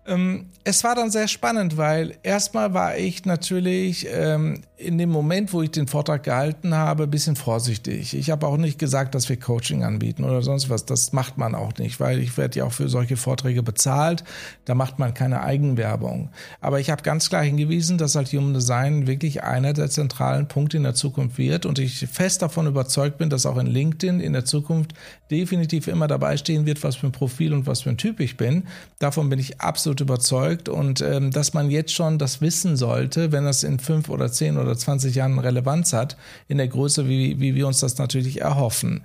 Ähm, 0.07 0.47
es 0.63 0.83
war 0.83 0.95
dann 0.95 1.09
sehr 1.09 1.27
spannend, 1.27 1.77
weil 1.77 2.17
erstmal 2.23 2.73
war 2.73 2.97
ich 2.97 3.25
natürlich 3.25 4.07
ähm, 4.11 4.61
in 4.77 4.97
dem 4.97 5.09
Moment, 5.09 5.53
wo 5.53 5.61
ich 5.61 5.71
den 5.71 5.87
Vortrag 5.87 6.23
gehalten 6.23 6.75
habe, 6.75 7.03
ein 7.03 7.11
bisschen 7.11 7.35
vorsichtig. 7.35 8.13
Ich 8.13 8.29
habe 8.29 8.45
auch 8.45 8.57
nicht 8.57 8.77
gesagt, 8.77 9.15
dass 9.15 9.29
wir 9.29 9.39
Coaching 9.39 9.83
anbieten 9.83 10.23
oder 10.23 10.41
sonst 10.41 10.69
was. 10.69 10.85
Das 10.85 11.13
macht 11.13 11.37
man 11.37 11.55
auch 11.55 11.77
nicht, 11.77 11.99
weil 11.99 12.19
ich 12.19 12.37
werde 12.37 12.59
ja 12.59 12.65
auch 12.65 12.71
für 12.71 12.89
solche 12.89 13.17
Vorträge 13.17 13.63
bezahlt. 13.63 14.23
Da 14.65 14.75
macht 14.75 14.99
man 14.99 15.13
keine 15.13 15.41
Eigenwerbung. 15.41 16.29
Aber 16.61 16.79
ich 16.79 16.89
habe 16.89 17.03
ganz 17.03 17.29
klar 17.29 17.43
hingewiesen, 17.43 17.97
dass 17.97 18.15
halt 18.15 18.27
Human 18.33 18.53
Design 18.53 19.07
wirklich 19.07 19.43
einer 19.43 19.73
der 19.73 19.89
zentralen 19.89 20.47
Punkte 20.47 20.77
in 20.77 20.83
der 20.83 20.93
Zukunft 20.93 21.37
wird 21.37 21.65
und 21.65 21.79
ich 21.79 22.05
fest 22.07 22.41
davon 22.41 22.67
überzeugt 22.67 23.17
bin, 23.17 23.29
dass 23.29 23.45
auch 23.45 23.57
in 23.57 23.67
LinkedIn 23.67 24.19
in 24.19 24.33
der 24.33 24.45
Zukunft 24.45 24.93
definitiv 25.31 25.87
immer 25.87 26.07
dabei 26.07 26.37
stehen 26.37 26.65
wird, 26.65 26.83
was 26.83 26.95
für 26.95 27.07
ein 27.07 27.11
Profil 27.11 27.53
und 27.53 27.65
was 27.65 27.81
für 27.81 27.89
ein 27.89 27.97
Typ 27.97 28.19
ich 28.19 28.37
bin. 28.37 28.63
Davon 28.99 29.29
bin 29.29 29.39
ich 29.39 29.61
absolut 29.61 29.94
absolut 29.95 30.01
überzeugt 30.01 30.69
und 30.69 31.01
ähm, 31.01 31.31
dass 31.31 31.53
man 31.53 31.69
jetzt 31.69 31.93
schon 31.93 32.17
das 32.17 32.41
wissen 32.41 32.75
sollte, 32.75 33.31
wenn 33.31 33.45
das 33.45 33.63
in 33.63 33.79
fünf 33.79 34.09
oder 34.09 34.31
zehn 34.31 34.57
oder 34.57 34.77
zwanzig 34.77 35.15
Jahren 35.15 35.39
Relevanz 35.39 35.93
hat, 35.93 36.17
in 36.47 36.57
der 36.57 36.67
Größe, 36.67 37.07
wie, 37.07 37.39
wie 37.39 37.55
wir 37.55 37.67
uns 37.67 37.79
das 37.79 37.97
natürlich 37.97 38.41
erhoffen. 38.41 39.03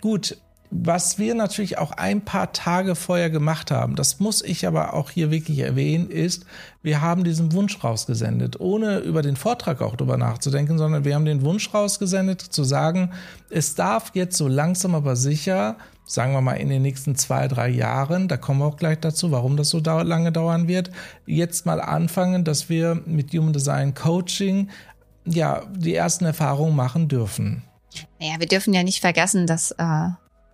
Gut, 0.00 0.36
was 0.70 1.18
wir 1.18 1.34
natürlich 1.34 1.78
auch 1.78 1.92
ein 1.92 2.22
paar 2.22 2.52
Tage 2.52 2.94
vorher 2.94 3.30
gemacht 3.30 3.70
haben, 3.70 3.96
das 3.96 4.20
muss 4.20 4.42
ich 4.42 4.66
aber 4.66 4.94
auch 4.94 5.10
hier 5.10 5.30
wirklich 5.30 5.60
erwähnen, 5.60 6.10
ist, 6.10 6.44
wir 6.82 7.00
haben 7.00 7.24
diesen 7.24 7.52
Wunsch 7.52 7.82
rausgesendet, 7.82 8.60
ohne 8.60 8.98
über 8.98 9.22
den 9.22 9.36
Vortrag 9.36 9.80
auch 9.80 9.96
drüber 9.96 10.16
nachzudenken, 10.16 10.78
sondern 10.78 11.04
wir 11.04 11.14
haben 11.14 11.24
den 11.24 11.42
Wunsch 11.42 11.72
rausgesendet, 11.72 12.40
zu 12.40 12.64
sagen, 12.64 13.12
es 13.50 13.74
darf 13.74 14.10
jetzt 14.14 14.36
so 14.36 14.48
langsam 14.48 14.94
aber 14.94 15.16
sicher 15.16 15.76
sagen 16.08 16.32
wir 16.32 16.40
mal 16.40 16.54
in 16.54 16.70
den 16.70 16.82
nächsten 16.82 17.16
zwei, 17.16 17.48
drei 17.48 17.68
Jahren, 17.68 18.28
da 18.28 18.38
kommen 18.38 18.60
wir 18.60 18.66
auch 18.66 18.78
gleich 18.78 18.98
dazu, 18.98 19.30
warum 19.30 19.56
das 19.58 19.68
so 19.68 19.78
lange 19.78 20.32
dauern 20.32 20.66
wird, 20.66 20.90
jetzt 21.26 21.66
mal 21.66 21.80
anfangen, 21.80 22.44
dass 22.44 22.70
wir 22.70 23.02
mit 23.04 23.32
Human 23.32 23.52
Design 23.52 23.94
Coaching 23.94 24.70
ja 25.26 25.66
die 25.70 25.94
ersten 25.94 26.24
Erfahrungen 26.24 26.74
machen 26.74 27.08
dürfen. 27.08 27.62
Naja, 28.18 28.34
wir 28.38 28.46
dürfen 28.46 28.72
ja 28.72 28.82
nicht 28.82 29.00
vergessen, 29.00 29.46
dass 29.46 29.72
äh, 29.72 30.08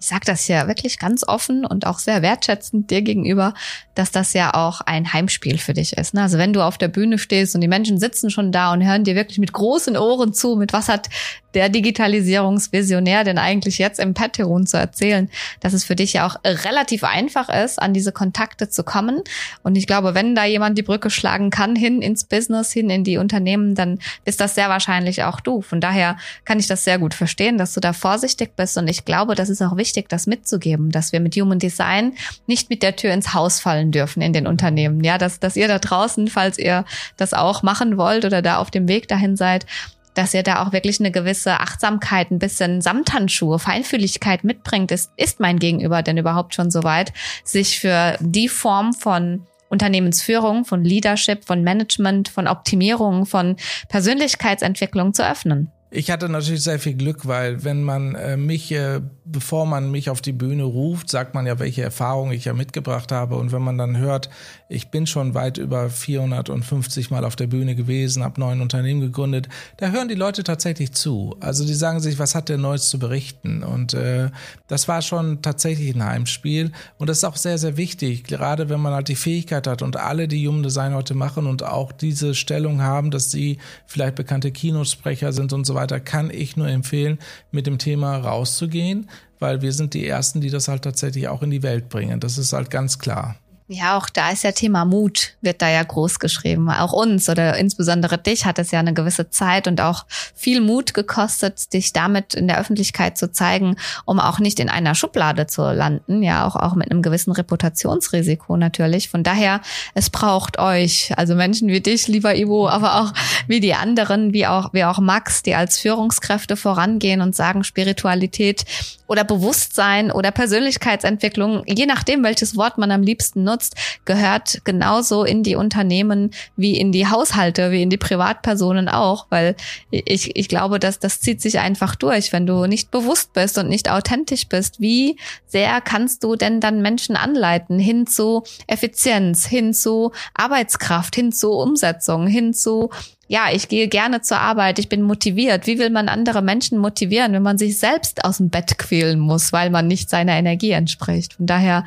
ich 0.04 0.10
sage 0.10 0.26
das 0.26 0.48
ja 0.48 0.68
wirklich 0.68 0.98
ganz 0.98 1.26
offen 1.26 1.64
und 1.64 1.86
auch 1.86 1.98
sehr 1.98 2.20
wertschätzend 2.20 2.90
dir 2.90 3.00
gegenüber, 3.00 3.54
dass 3.94 4.10
das 4.10 4.34
ja 4.34 4.52
auch 4.52 4.82
ein 4.82 5.14
Heimspiel 5.14 5.56
für 5.56 5.72
dich 5.72 5.94
ist. 5.96 6.12
Ne? 6.12 6.20
Also 6.20 6.36
wenn 6.36 6.52
du 6.52 6.60
auf 6.60 6.76
der 6.76 6.88
Bühne 6.88 7.16
stehst 7.16 7.54
und 7.54 7.62
die 7.62 7.68
Menschen 7.68 7.98
sitzen 7.98 8.28
schon 8.28 8.52
da 8.52 8.74
und 8.74 8.84
hören 8.84 9.04
dir 9.04 9.14
wirklich 9.14 9.38
mit 9.38 9.54
großen 9.54 9.96
Ohren 9.96 10.34
zu, 10.34 10.56
mit 10.56 10.74
was 10.74 10.90
hat 10.90 11.08
der 11.54 11.68
Digitalisierungsvisionär 11.68 13.24
denn 13.24 13.38
eigentlich 13.38 13.78
jetzt 13.78 14.00
im 14.00 14.14
Petterun 14.14 14.66
zu 14.66 14.76
erzählen, 14.76 15.30
dass 15.60 15.72
es 15.72 15.84
für 15.84 15.96
dich 15.96 16.14
ja 16.14 16.26
auch 16.26 16.36
relativ 16.44 17.04
einfach 17.04 17.48
ist, 17.48 17.80
an 17.80 17.94
diese 17.94 18.12
Kontakte 18.12 18.68
zu 18.68 18.84
kommen. 18.84 19.22
Und 19.62 19.76
ich 19.76 19.86
glaube, 19.86 20.14
wenn 20.14 20.34
da 20.34 20.44
jemand 20.44 20.76
die 20.76 20.82
Brücke 20.82 21.10
schlagen 21.10 21.50
kann 21.50 21.76
hin 21.76 22.02
ins 22.02 22.24
Business, 22.24 22.72
hin 22.72 22.90
in 22.90 23.04
die 23.04 23.18
Unternehmen, 23.18 23.74
dann 23.74 23.98
ist 24.24 24.40
das 24.40 24.54
sehr 24.54 24.68
wahrscheinlich 24.68 25.22
auch 25.24 25.40
du. 25.40 25.62
Von 25.62 25.80
daher 25.80 26.16
kann 26.44 26.58
ich 26.58 26.66
das 26.66 26.84
sehr 26.84 26.98
gut 26.98 27.14
verstehen, 27.14 27.58
dass 27.58 27.74
du 27.74 27.80
da 27.80 27.92
vorsichtig 27.92 28.56
bist. 28.56 28.76
Und 28.76 28.88
ich 28.88 29.04
glaube, 29.04 29.34
das 29.34 29.48
ist 29.48 29.62
auch 29.62 29.76
wichtig, 29.76 30.08
das 30.08 30.26
mitzugeben, 30.26 30.90
dass 30.90 31.12
wir 31.12 31.20
mit 31.20 31.36
Human 31.36 31.58
Design 31.58 32.14
nicht 32.46 32.70
mit 32.70 32.82
der 32.82 32.96
Tür 32.96 33.12
ins 33.12 33.34
Haus 33.34 33.60
fallen 33.60 33.92
dürfen 33.92 34.22
in 34.22 34.32
den 34.32 34.46
Unternehmen. 34.46 35.02
Ja, 35.04 35.18
dass, 35.18 35.40
dass 35.40 35.56
ihr 35.56 35.68
da 35.68 35.78
draußen, 35.78 36.28
falls 36.28 36.58
ihr 36.58 36.84
das 37.16 37.32
auch 37.32 37.62
machen 37.62 37.96
wollt 37.96 38.24
oder 38.24 38.42
da 38.42 38.58
auf 38.58 38.70
dem 38.70 38.88
Weg 38.88 39.08
dahin 39.08 39.36
seid, 39.36 39.66
dass 40.14 40.34
ihr 40.34 40.42
da 40.42 40.62
auch 40.62 40.72
wirklich 40.72 41.00
eine 41.00 41.10
gewisse 41.10 41.60
Achtsamkeit, 41.60 42.30
ein 42.30 42.38
bisschen 42.38 42.80
Samthandschuhe, 42.80 43.58
Feinfühligkeit 43.58 44.44
mitbringt, 44.44 44.90
ist, 44.90 45.10
ist 45.16 45.40
mein 45.40 45.58
Gegenüber 45.58 46.02
denn 46.02 46.16
überhaupt 46.16 46.54
schon 46.54 46.70
soweit, 46.70 47.12
sich 47.44 47.80
für 47.80 48.16
die 48.20 48.48
Form 48.48 48.92
von 48.92 49.46
Unternehmensführung, 49.68 50.64
von 50.64 50.84
Leadership, 50.84 51.44
von 51.44 51.62
Management, 51.62 52.28
von 52.28 52.46
Optimierung, 52.46 53.26
von 53.26 53.56
Persönlichkeitsentwicklung 53.88 55.14
zu 55.14 55.28
öffnen. 55.28 55.72
Ich 55.96 56.10
hatte 56.10 56.28
natürlich 56.28 56.64
sehr 56.64 56.80
viel 56.80 56.94
Glück, 56.94 57.28
weil 57.28 57.62
wenn 57.62 57.84
man 57.84 58.16
äh, 58.16 58.36
mich, 58.36 58.72
äh, 58.72 59.00
bevor 59.24 59.64
man 59.64 59.92
mich 59.92 60.10
auf 60.10 60.20
die 60.20 60.32
Bühne 60.32 60.64
ruft, 60.64 61.08
sagt 61.08 61.34
man 61.34 61.46
ja, 61.46 61.60
welche 61.60 61.82
Erfahrungen 61.82 62.32
ich 62.32 62.46
ja 62.46 62.52
mitgebracht 62.52 63.12
habe. 63.12 63.36
Und 63.36 63.52
wenn 63.52 63.62
man 63.62 63.78
dann 63.78 63.96
hört, 63.96 64.28
ich 64.68 64.88
bin 64.88 65.06
schon 65.06 65.34
weit 65.34 65.56
über 65.56 65.88
450 65.90 67.12
Mal 67.12 67.24
auf 67.24 67.36
der 67.36 67.46
Bühne 67.46 67.76
gewesen, 67.76 68.24
habe 68.24 68.40
neun 68.40 68.60
Unternehmen 68.60 69.02
gegründet, 69.02 69.48
da 69.76 69.90
hören 69.90 70.08
die 70.08 70.16
Leute 70.16 70.42
tatsächlich 70.42 70.90
zu. 70.90 71.36
Also 71.38 71.64
die 71.64 71.74
sagen 71.74 72.00
sich, 72.00 72.18
was 72.18 72.34
hat 72.34 72.48
der 72.48 72.58
Neues 72.58 72.88
zu 72.88 72.98
berichten? 72.98 73.62
Und 73.62 73.94
äh, 73.94 74.30
das 74.66 74.88
war 74.88 75.00
schon 75.00 75.42
tatsächlich 75.42 75.94
ein 75.94 76.04
Heimspiel. 76.04 76.72
Und 76.98 77.08
das 77.08 77.18
ist 77.18 77.24
auch 77.24 77.36
sehr, 77.36 77.56
sehr 77.58 77.76
wichtig, 77.76 78.24
gerade 78.24 78.68
wenn 78.68 78.80
man 78.80 78.94
halt 78.94 79.06
die 79.06 79.14
Fähigkeit 79.14 79.68
hat 79.68 79.80
und 79.80 79.96
alle, 79.96 80.26
die 80.26 80.48
Human 80.48 80.64
Design 80.64 80.92
heute 80.92 81.14
machen 81.14 81.46
und 81.46 81.62
auch 81.62 81.92
diese 81.92 82.34
Stellung 82.34 82.82
haben, 82.82 83.12
dass 83.12 83.30
sie 83.30 83.58
vielleicht 83.86 84.16
bekannte 84.16 84.50
Kinosprecher 84.50 85.32
sind 85.32 85.52
und 85.52 85.64
so 85.64 85.76
weiter 85.76 85.83
weiter, 85.84 86.00
kann 86.00 86.30
ich 86.30 86.56
nur 86.56 86.68
empfehlen, 86.68 87.18
mit 87.50 87.66
dem 87.66 87.78
Thema 87.78 88.16
rauszugehen, 88.16 89.10
weil 89.38 89.62
wir 89.62 89.72
sind 89.72 89.94
die 89.94 90.06
Ersten, 90.06 90.40
die 90.40 90.50
das 90.50 90.68
halt 90.68 90.82
tatsächlich 90.82 91.28
auch 91.28 91.42
in 91.42 91.50
die 91.50 91.62
Welt 91.62 91.88
bringen. 91.88 92.20
Das 92.20 92.38
ist 92.38 92.52
halt 92.52 92.70
ganz 92.70 92.98
klar. 92.98 93.36
Ja, 93.66 93.96
auch 93.96 94.10
da 94.10 94.28
ist 94.30 94.44
ja 94.44 94.52
Thema 94.52 94.84
Mut, 94.84 95.36
wird 95.40 95.62
da 95.62 95.70
ja 95.70 95.82
groß 95.82 96.18
geschrieben. 96.18 96.68
Auch 96.68 96.92
uns 96.92 97.30
oder 97.30 97.56
insbesondere 97.56 98.18
dich 98.18 98.44
hat 98.44 98.58
es 98.58 98.70
ja 98.72 98.78
eine 98.78 98.92
gewisse 98.92 99.30
Zeit 99.30 99.66
und 99.66 99.80
auch 99.80 100.04
viel 100.34 100.60
Mut 100.60 100.92
gekostet, 100.92 101.72
dich 101.72 101.94
damit 101.94 102.34
in 102.34 102.46
der 102.46 102.60
Öffentlichkeit 102.60 103.16
zu 103.16 103.32
zeigen, 103.32 103.76
um 104.04 104.20
auch 104.20 104.38
nicht 104.38 104.60
in 104.60 104.68
einer 104.68 104.94
Schublade 104.94 105.46
zu 105.46 105.62
landen. 105.62 106.22
Ja, 106.22 106.46
auch, 106.46 106.56
auch 106.56 106.74
mit 106.74 106.90
einem 106.90 107.00
gewissen 107.00 107.32
Reputationsrisiko 107.32 108.58
natürlich. 108.58 109.08
Von 109.08 109.22
daher, 109.22 109.62
es 109.94 110.10
braucht 110.10 110.58
euch, 110.58 111.16
also 111.16 111.34
Menschen 111.34 111.68
wie 111.68 111.80
dich, 111.80 112.06
lieber 112.06 112.36
Ivo, 112.36 112.68
aber 112.68 113.00
auch 113.00 113.14
wie 113.46 113.60
die 113.60 113.74
anderen, 113.74 114.32
wie 114.32 114.46
auch, 114.46 114.72
wie 114.72 114.84
auch 114.84 114.98
Max, 114.98 115.42
die 115.42 115.54
als 115.54 115.78
Führungskräfte 115.78 116.56
vorangehen 116.56 117.20
und 117.20 117.34
sagen, 117.34 117.64
Spiritualität 117.64 118.64
oder 119.06 119.24
Bewusstsein 119.24 120.10
oder 120.10 120.30
Persönlichkeitsentwicklung, 120.30 121.62
je 121.66 121.86
nachdem, 121.86 122.22
welches 122.24 122.56
Wort 122.56 122.78
man 122.78 122.90
am 122.90 123.02
liebsten 123.02 123.44
nutzt, 123.44 123.74
gehört 124.04 124.62
genauso 124.64 125.24
in 125.24 125.42
die 125.42 125.56
Unternehmen 125.56 126.30
wie 126.56 126.78
in 126.78 126.90
die 126.90 127.06
Haushalte, 127.08 127.70
wie 127.70 127.82
in 127.82 127.90
die 127.90 127.98
Privatpersonen 127.98 128.88
auch, 128.88 129.26
weil 129.28 129.56
ich, 129.90 130.36
ich 130.36 130.48
glaube, 130.48 130.78
dass 130.78 130.98
das 130.98 131.20
zieht 131.20 131.42
sich 131.42 131.58
einfach 131.58 131.94
durch. 131.96 132.32
Wenn 132.32 132.46
du 132.46 132.66
nicht 132.66 132.90
bewusst 132.90 133.32
bist 133.34 133.58
und 133.58 133.68
nicht 133.68 133.90
authentisch 133.90 134.48
bist, 134.48 134.80
wie 134.80 135.16
sehr 135.46 135.80
kannst 135.80 136.24
du 136.24 136.36
denn 136.36 136.60
dann 136.60 136.80
Menschen 136.80 137.16
anleiten 137.16 137.78
hin 137.78 138.06
zu 138.06 138.42
Effizienz, 138.66 139.46
hin 139.46 139.74
zu 139.74 140.12
Arbeitskraft, 140.34 141.14
hin 141.14 141.32
zu 141.32 141.52
Umsetzung, 141.52 142.26
hin 142.26 142.54
zu 142.54 142.90
ja, 143.26 143.46
ich 143.52 143.68
gehe 143.68 143.88
gerne 143.88 144.20
zur 144.20 144.38
Arbeit, 144.38 144.78
ich 144.78 144.88
bin 144.88 145.02
motiviert. 145.02 145.66
Wie 145.66 145.78
will 145.78 145.90
man 145.90 146.08
andere 146.08 146.42
Menschen 146.42 146.78
motivieren, 146.78 147.32
wenn 147.32 147.42
man 147.42 147.58
sich 147.58 147.78
selbst 147.78 148.24
aus 148.24 148.38
dem 148.38 148.50
Bett 148.50 148.78
quälen 148.78 149.18
muss, 149.18 149.52
weil 149.52 149.70
man 149.70 149.86
nicht 149.86 150.10
seiner 150.10 150.32
Energie 150.32 150.72
entspricht? 150.72 151.34
Von 151.34 151.46
daher, 151.46 151.84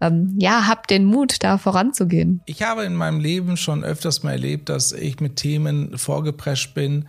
ähm, 0.00 0.34
ja, 0.38 0.66
habt 0.66 0.90
den 0.90 1.04
Mut, 1.04 1.42
da 1.42 1.58
voranzugehen. 1.58 2.40
Ich 2.46 2.62
habe 2.62 2.84
in 2.84 2.94
meinem 2.94 3.20
Leben 3.20 3.56
schon 3.56 3.84
öfters 3.84 4.22
mal 4.22 4.32
erlebt, 4.32 4.68
dass 4.68 4.92
ich 4.92 5.20
mit 5.20 5.36
Themen 5.36 5.96
vorgeprescht 5.96 6.74
bin, 6.74 7.06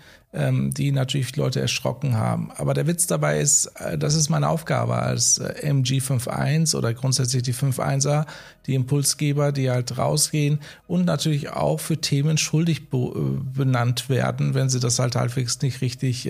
die 0.71 0.93
natürlich 0.93 1.35
Leute 1.35 1.59
erschrocken 1.59 2.15
haben. 2.15 2.51
Aber 2.55 2.73
der 2.73 2.88
Witz 2.88 3.05
dabei 3.05 3.41
ist, 3.41 3.65
äh, 3.75 3.97
das 3.97 4.15
ist 4.15 4.29
meine 4.29 4.47
Aufgabe 4.47 4.95
als 4.95 5.39
äh, 5.39 5.69
MG51 5.69 6.75
oder 6.75 6.93
grundsätzlich 6.93 7.43
die 7.43 7.53
51er, 7.53 8.25
die 8.65 8.75
Impulsgeber, 8.75 9.51
die 9.51 9.69
halt 9.69 9.97
rausgehen 9.97 10.59
und 10.88 11.05
natürlich 11.05 11.50
auch 11.50 11.81
für 11.81 11.97
Themen 11.97 12.38
schuldig 12.38 12.83
äh, 12.93 13.07
benannt 13.53 14.07
werden, 14.07 14.53
wenn 14.53 14.69
sie 14.69 14.79
das 14.79 15.00
halt 15.00 15.15
halbwegs 15.15 15.61
nicht 15.61 15.81
richtig 15.81 16.29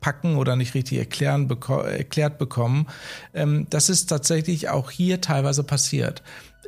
packen 0.00 0.36
oder 0.36 0.54
nicht 0.56 0.74
richtig 0.74 0.98
erklären, 0.98 1.48
erklärt 1.86 2.38
bekommen. 2.38 2.86
Ähm, 3.34 3.66
das 3.70 3.88
ist 3.88 4.06
tatsächlich 4.06 4.68
auch 4.68 4.90
hier 4.90 5.20
teilweise 5.20 5.64
passiert. 5.64 6.22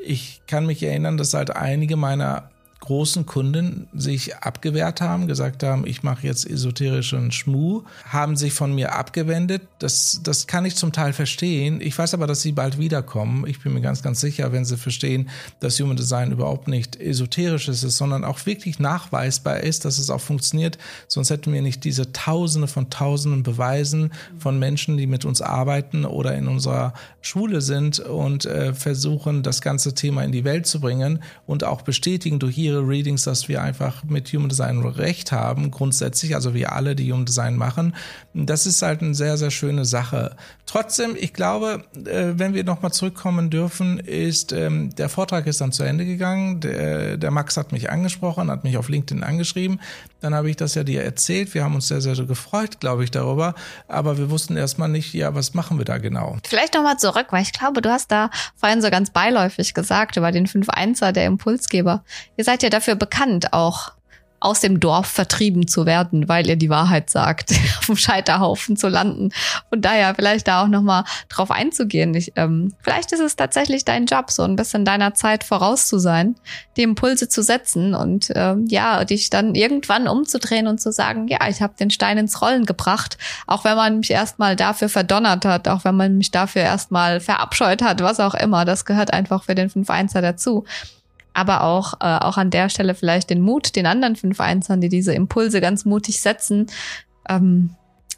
Ich 0.04 0.42
kann 0.46 0.66
mich 0.66 0.82
erinnern, 0.82 1.16
dass 1.16 1.34
halt 1.34 1.54
einige 1.54 1.96
meiner 1.96 2.50
großen 2.82 3.26
Kunden 3.26 3.88
sich 3.94 4.36
abgewehrt 4.38 5.00
haben, 5.00 5.28
gesagt 5.28 5.62
haben, 5.62 5.86
ich 5.86 6.02
mache 6.02 6.26
jetzt 6.26 6.44
esoterischen 6.44 7.30
Schmuh, 7.30 7.84
haben 8.08 8.36
sich 8.36 8.52
von 8.52 8.74
mir 8.74 8.96
abgewendet. 8.96 9.62
Das, 9.78 10.20
das 10.24 10.48
kann 10.48 10.64
ich 10.64 10.74
zum 10.74 10.90
Teil 10.92 11.12
verstehen. 11.12 11.80
Ich 11.80 11.96
weiß 11.96 12.12
aber, 12.12 12.26
dass 12.26 12.42
sie 12.42 12.50
bald 12.50 12.78
wiederkommen. 12.78 13.46
Ich 13.46 13.60
bin 13.60 13.72
mir 13.72 13.80
ganz, 13.80 14.02
ganz 14.02 14.20
sicher, 14.20 14.50
wenn 14.50 14.64
sie 14.64 14.76
verstehen, 14.76 15.30
dass 15.60 15.78
Human 15.78 15.96
Design 15.96 16.32
überhaupt 16.32 16.66
nicht 16.66 17.00
esoterisch 17.00 17.68
ist, 17.68 17.82
sondern 17.82 18.24
auch 18.24 18.44
wirklich 18.46 18.80
nachweisbar 18.80 19.60
ist, 19.60 19.84
dass 19.84 19.98
es 19.98 20.10
auch 20.10 20.20
funktioniert. 20.20 20.76
Sonst 21.06 21.30
hätten 21.30 21.52
wir 21.52 21.62
nicht 21.62 21.84
diese 21.84 22.10
Tausende 22.12 22.66
von 22.66 22.90
Tausenden 22.90 23.44
Beweisen 23.44 24.12
von 24.38 24.58
Menschen, 24.58 24.96
die 24.96 25.06
mit 25.06 25.24
uns 25.24 25.40
arbeiten 25.40 26.04
oder 26.04 26.34
in 26.34 26.48
unserer 26.48 26.94
Schule 27.20 27.60
sind 27.60 28.00
und 28.00 28.44
äh, 28.44 28.74
versuchen, 28.74 29.44
das 29.44 29.60
ganze 29.60 29.94
Thema 29.94 30.24
in 30.24 30.32
die 30.32 30.42
Welt 30.42 30.66
zu 30.66 30.80
bringen 30.80 31.22
und 31.46 31.62
auch 31.62 31.82
bestätigen 31.82 32.40
durch 32.40 32.58
ihre 32.58 32.71
ihre 32.72 32.88
Readings, 32.88 33.24
dass 33.24 33.48
wir 33.48 33.62
einfach 33.62 34.04
mit 34.04 34.32
Human 34.32 34.48
Design 34.48 34.80
recht 34.80 35.32
haben, 35.32 35.70
grundsätzlich, 35.70 36.34
also 36.34 36.54
wir 36.54 36.72
alle, 36.72 36.96
die 36.96 37.12
Human 37.12 37.26
Design 37.26 37.56
machen. 37.56 37.94
Das 38.34 38.66
ist 38.66 38.82
halt 38.82 39.02
eine 39.02 39.14
sehr, 39.14 39.36
sehr 39.36 39.50
schöne 39.50 39.84
Sache. 39.84 40.36
Trotzdem, 40.66 41.16
ich 41.18 41.34
glaube, 41.34 41.84
äh, 42.06 42.32
wenn 42.36 42.54
wir 42.54 42.64
nochmal 42.64 42.92
zurückkommen 42.92 43.50
dürfen, 43.50 43.98
ist, 43.98 44.52
ähm, 44.52 44.94
der 44.94 45.08
Vortrag 45.08 45.46
ist 45.46 45.60
dann 45.60 45.70
zu 45.70 45.82
Ende 45.82 46.06
gegangen. 46.06 46.60
Der, 46.60 47.18
der 47.18 47.30
Max 47.30 47.56
hat 47.56 47.72
mich 47.72 47.90
angesprochen, 47.90 48.50
hat 48.50 48.64
mich 48.64 48.78
auf 48.78 48.88
LinkedIn 48.88 49.22
angeschrieben. 49.22 49.80
Dann 50.20 50.34
habe 50.34 50.48
ich 50.48 50.56
das 50.56 50.74
ja 50.74 50.84
dir 50.84 51.02
erzählt. 51.02 51.52
Wir 51.52 51.64
haben 51.64 51.74
uns 51.74 51.88
sehr, 51.88 52.00
sehr 52.00 52.14
gefreut, 52.24 52.80
glaube 52.80 53.04
ich, 53.04 53.10
darüber. 53.10 53.54
Aber 53.88 54.16
wir 54.16 54.30
wussten 54.30 54.56
erstmal 54.56 54.88
nicht, 54.88 55.12
ja, 55.12 55.34
was 55.34 55.52
machen 55.52 55.78
wir 55.78 55.84
da 55.84 55.98
genau? 55.98 56.38
Vielleicht 56.46 56.74
nochmal 56.74 56.96
zurück, 56.96 57.26
weil 57.30 57.42
ich 57.42 57.52
glaube, 57.52 57.82
du 57.82 57.90
hast 57.90 58.10
da 58.10 58.30
vorhin 58.56 58.80
so 58.80 58.88
ganz 58.90 59.10
beiläufig 59.10 59.74
gesagt 59.74 60.16
über 60.16 60.32
den 60.32 60.46
5-1er 60.46 61.12
der 61.12 61.26
Impulsgeber. 61.26 62.04
Ihr 62.36 62.44
seid 62.44 62.61
ja 62.62 62.70
dafür 62.70 62.94
bekannt, 62.94 63.52
auch 63.52 63.92
aus 64.42 64.60
dem 64.60 64.80
Dorf 64.80 65.06
vertrieben 65.06 65.68
zu 65.68 65.86
werden, 65.86 66.28
weil 66.28 66.48
ihr 66.48 66.56
die 66.56 66.68
Wahrheit 66.68 67.10
sagt, 67.10 67.52
auf 67.78 67.86
dem 67.86 67.96
Scheiterhaufen 67.96 68.76
zu 68.76 68.88
landen. 68.88 69.30
Und 69.70 69.84
daher 69.84 70.14
vielleicht 70.16 70.48
da 70.48 70.64
auch 70.64 70.68
nochmal 70.68 71.04
drauf 71.28 71.50
einzugehen. 71.50 72.12
Ich, 72.14 72.32
ähm, 72.34 72.74
vielleicht 72.82 73.12
ist 73.12 73.20
es 73.20 73.36
tatsächlich 73.36 73.84
dein 73.84 74.06
Job, 74.06 74.30
so 74.30 74.42
ein 74.42 74.56
bisschen 74.56 74.84
deiner 74.84 75.14
Zeit 75.14 75.44
voraus 75.44 75.86
zu 75.86 75.98
sein, 75.98 76.34
die 76.76 76.82
Impulse 76.82 77.28
zu 77.28 77.42
setzen 77.42 77.94
und 77.94 78.32
ähm, 78.34 78.66
ja, 78.68 79.04
dich 79.04 79.30
dann 79.30 79.54
irgendwann 79.54 80.08
umzudrehen 80.08 80.66
und 80.66 80.80
zu 80.80 80.90
sagen, 80.90 81.28
ja, 81.28 81.48
ich 81.48 81.62
habe 81.62 81.74
den 81.78 81.90
Stein 81.90 82.18
ins 82.18 82.42
Rollen 82.42 82.66
gebracht, 82.66 83.18
auch 83.46 83.64
wenn 83.64 83.76
man 83.76 83.98
mich 83.98 84.10
erstmal 84.10 84.56
dafür 84.56 84.88
verdonnert 84.88 85.44
hat, 85.44 85.68
auch 85.68 85.84
wenn 85.84 85.94
man 85.94 86.18
mich 86.18 86.32
dafür 86.32 86.62
erstmal 86.62 87.20
verabscheut 87.20 87.80
hat, 87.80 88.02
was 88.02 88.18
auch 88.18 88.34
immer. 88.34 88.64
Das 88.64 88.84
gehört 88.84 89.12
einfach 89.12 89.44
für 89.44 89.54
den 89.54 89.70
5-1er 89.70 90.20
dazu 90.20 90.64
aber 91.34 91.64
auch, 91.64 91.94
äh, 92.00 92.18
auch 92.18 92.36
an 92.36 92.50
der 92.50 92.68
Stelle 92.68 92.94
vielleicht 92.94 93.30
den 93.30 93.40
Mut, 93.40 93.76
den 93.76 93.86
anderen 93.86 94.16
fünf 94.16 94.40
Einzern, 94.40 94.80
die 94.80 94.88
diese 94.88 95.14
Impulse 95.14 95.60
ganz 95.60 95.84
mutig 95.84 96.20
setzen, 96.20 96.66
ähm, 97.28 97.70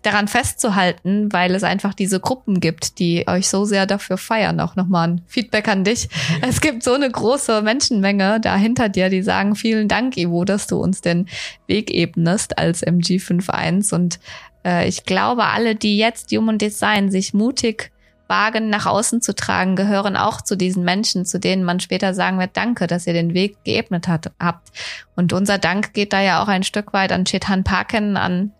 daran 0.05 0.29
festzuhalten, 0.29 1.33
weil 1.33 1.55
es 1.55 1.63
einfach 1.63 1.95
diese 1.95 2.21
Gruppen 2.21 2.61
gibt, 2.61 2.99
die 2.99 3.27
euch 3.27 3.49
so 3.49 3.65
sehr 3.65 3.87
dafür 3.87 4.19
feiern. 4.19 4.61
Auch 4.61 4.77
nochmal 4.77 5.09
ein 5.09 5.23
Feedback 5.27 5.69
an 5.69 5.85
dich. 5.85 6.09
Es 6.43 6.61
gibt 6.61 6.83
so 6.83 6.93
eine 6.93 7.11
große 7.11 7.63
Menschenmenge 7.63 8.39
da 8.41 8.57
hinter 8.57 8.89
dir, 8.89 9.09
die 9.09 9.23
sagen, 9.23 9.57
vielen 9.57 9.89
Dank, 9.89 10.17
Ivo, 10.17 10.45
dass 10.45 10.67
du 10.67 10.77
uns 10.77 11.01
den 11.01 11.27
Weg 11.67 11.91
ebnest 11.91 12.59
als 12.59 12.87
MG51. 12.87 13.95
Und 13.95 14.21
äh, 14.65 14.87
ich 14.87 15.05
glaube, 15.05 15.45
alle, 15.45 15.75
die 15.75 15.97
jetzt 15.97 16.31
Human 16.33 16.59
Design 16.59 17.11
sich 17.11 17.33
mutig 17.33 17.91
wagen, 18.35 18.69
nach 18.69 18.87
außen 18.87 19.23
zu 19.23 19.33
tragen, 19.33 19.77
gehören 19.77 20.17
auch 20.17 20.41
zu 20.41 20.57
diesen 20.57 20.83
Menschen, 20.83 21.25
zu 21.25 21.39
denen 21.39 21.63
man 21.63 21.79
später 21.79 22.15
sagen 22.15 22.41
wird, 22.41 22.57
danke, 22.57 22.89
dass 22.89 23.07
ihr 23.07 23.13
den 23.13 23.33
Weg 23.33 23.63
geebnet 23.63 24.09
hat, 24.09 24.33
habt. 24.41 24.71
Und 25.15 25.33
unser 25.33 25.59
Dank 25.59 25.93
geht 25.93 26.13
da 26.13 26.21
ja 26.21 26.43
auch 26.43 26.49
ein 26.49 26.65
Stück 26.65 26.93
weit 26.93 27.13
an 27.13 27.25
Chetan 27.25 27.63
Parken, 27.63 28.17
an 28.17 28.51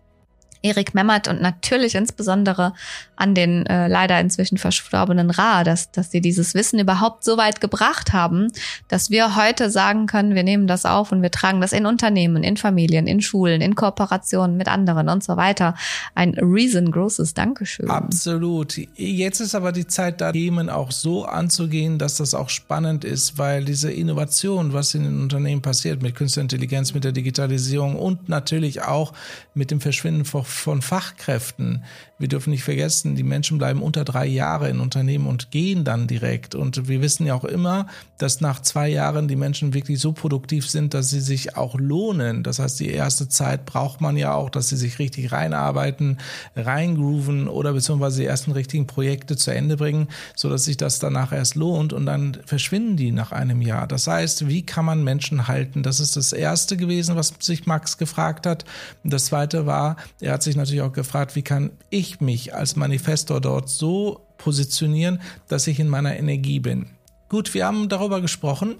Erik 0.65 0.95
Memmert 0.95 1.27
und 1.27 1.41
natürlich 1.41 1.95
insbesondere 1.95 2.73
an 3.15 3.35
den 3.35 3.65
äh, 3.67 3.87
leider 3.87 4.19
inzwischen 4.19 4.57
verstorbenen 4.57 5.29
Ra, 5.29 5.63
dass, 5.63 5.91
dass 5.91 6.11
sie 6.11 6.21
dieses 6.21 6.53
Wissen 6.55 6.79
überhaupt 6.79 7.23
so 7.23 7.37
weit 7.37 7.61
gebracht 7.61 8.13
haben, 8.13 8.51
dass 8.87 9.09
wir 9.09 9.35
heute 9.35 9.69
sagen 9.69 10.07
können, 10.07 10.35
wir 10.35 10.43
nehmen 10.43 10.67
das 10.67 10.85
auf 10.85 11.11
und 11.11 11.21
wir 11.21 11.31
tragen 11.31 11.61
das 11.61 11.71
in 11.71 11.85
Unternehmen, 11.85 12.43
in 12.43 12.57
Familien, 12.57 13.07
in 13.07 13.21
Schulen, 13.21 13.61
in 13.61 13.75
Kooperationen 13.75 14.57
mit 14.57 14.67
anderen 14.67 15.07
und 15.07 15.23
so 15.23 15.37
weiter. 15.37 15.75
Ein 16.15 16.33
riesengroßes 16.33 17.35
Dankeschön. 17.35 17.89
Absolut. 17.89 18.77
Jetzt 18.95 19.39
ist 19.39 19.53
aber 19.53 19.71
die 19.71 19.87
Zeit, 19.87 20.19
da 20.19 20.31
Themen 20.31 20.69
auch 20.69 20.91
so 20.91 21.25
anzugehen, 21.25 21.99
dass 21.99 22.17
das 22.17 22.33
auch 22.33 22.49
spannend 22.49 23.05
ist, 23.05 23.37
weil 23.37 23.63
diese 23.65 23.91
Innovation, 23.91 24.73
was 24.73 24.95
in 24.95 25.03
den 25.03 25.21
Unternehmen 25.21 25.61
passiert 25.61 26.01
mit 26.01 26.15
Künstlicher 26.15 26.41
Intelligenz, 26.41 26.93
mit 26.93 27.03
der 27.03 27.11
Digitalisierung 27.11 27.95
und 27.95 28.29
natürlich 28.29 28.81
auch 28.81 29.13
mit 29.53 29.71
dem 29.71 29.79
Verschwinden 29.79 30.25
von 30.25 30.43
von 30.55 30.81
Fachkräften. 30.81 31.83
Wir 32.17 32.29
dürfen 32.29 32.51
nicht 32.51 32.63
vergessen, 32.63 33.15
die 33.15 33.23
Menschen 33.23 33.57
bleiben 33.57 33.81
unter 33.81 34.05
drei 34.05 34.25
Jahre 34.25 34.69
in 34.69 34.79
Unternehmen 34.79 35.27
und 35.27 35.51
gehen 35.51 35.83
dann 35.83 36.07
direkt. 36.07 36.55
Und 36.55 36.87
wir 36.87 37.01
wissen 37.01 37.25
ja 37.25 37.33
auch 37.33 37.43
immer, 37.43 37.87
dass 38.17 38.39
nach 38.39 38.61
zwei 38.61 38.87
Jahren 38.87 39.27
die 39.27 39.35
Menschen 39.35 39.73
wirklich 39.73 39.99
so 39.99 40.13
produktiv 40.13 40.69
sind, 40.69 40.93
dass 40.93 41.09
sie 41.09 41.19
sich 41.19 41.57
auch 41.57 41.77
lohnen. 41.77 42.43
Das 42.43 42.59
heißt, 42.59 42.79
die 42.79 42.89
erste 42.89 43.27
Zeit 43.27 43.65
braucht 43.65 43.99
man 43.99 44.15
ja 44.15 44.33
auch, 44.33 44.49
dass 44.49 44.69
sie 44.69 44.77
sich 44.77 44.97
richtig 44.97 45.33
reinarbeiten, 45.33 46.17
reingrooven 46.55 47.49
oder 47.49 47.73
beziehungsweise 47.73 48.21
die 48.21 48.27
ersten 48.27 48.53
richtigen 48.53 48.87
Projekte 48.87 49.35
zu 49.35 49.51
Ende 49.53 49.75
bringen, 49.75 50.07
so 50.37 50.49
dass 50.49 50.63
sich 50.63 50.77
das 50.77 50.99
danach 50.99 51.33
erst 51.33 51.55
lohnt 51.55 51.91
und 51.91 52.05
dann 52.05 52.37
verschwinden 52.45 52.95
die 52.95 53.11
nach 53.11 53.33
einem 53.33 53.61
Jahr. 53.61 53.87
Das 53.87 54.07
heißt, 54.07 54.47
wie 54.47 54.65
kann 54.65 54.85
man 54.85 55.03
Menschen 55.03 55.49
halten? 55.49 55.83
Das 55.83 55.99
ist 55.99 56.15
das 56.15 56.31
erste 56.31 56.77
gewesen, 56.77 57.17
was 57.17 57.33
sich 57.39 57.65
Max 57.65 57.97
gefragt 57.97 58.45
hat. 58.45 58.63
Und 59.03 59.11
das 59.11 59.25
zweite 59.25 59.65
war, 59.65 59.97
er 60.21 60.33
hat 60.33 60.43
sich 60.43 60.55
natürlich 60.55 60.81
auch 60.81 60.93
gefragt, 60.93 61.35
wie 61.35 61.41
kann 61.41 61.71
ich 62.05 62.21
mich 62.21 62.53
als 62.53 62.75
Manifestor 62.75 63.41
dort 63.41 63.69
so 63.69 64.27
positionieren, 64.37 65.21
dass 65.47 65.67
ich 65.67 65.79
in 65.79 65.89
meiner 65.89 66.17
Energie 66.17 66.59
bin. 66.59 66.87
Gut, 67.29 67.53
wir 67.53 67.65
haben 67.65 67.89
darüber 67.89 68.21
gesprochen. 68.21 68.75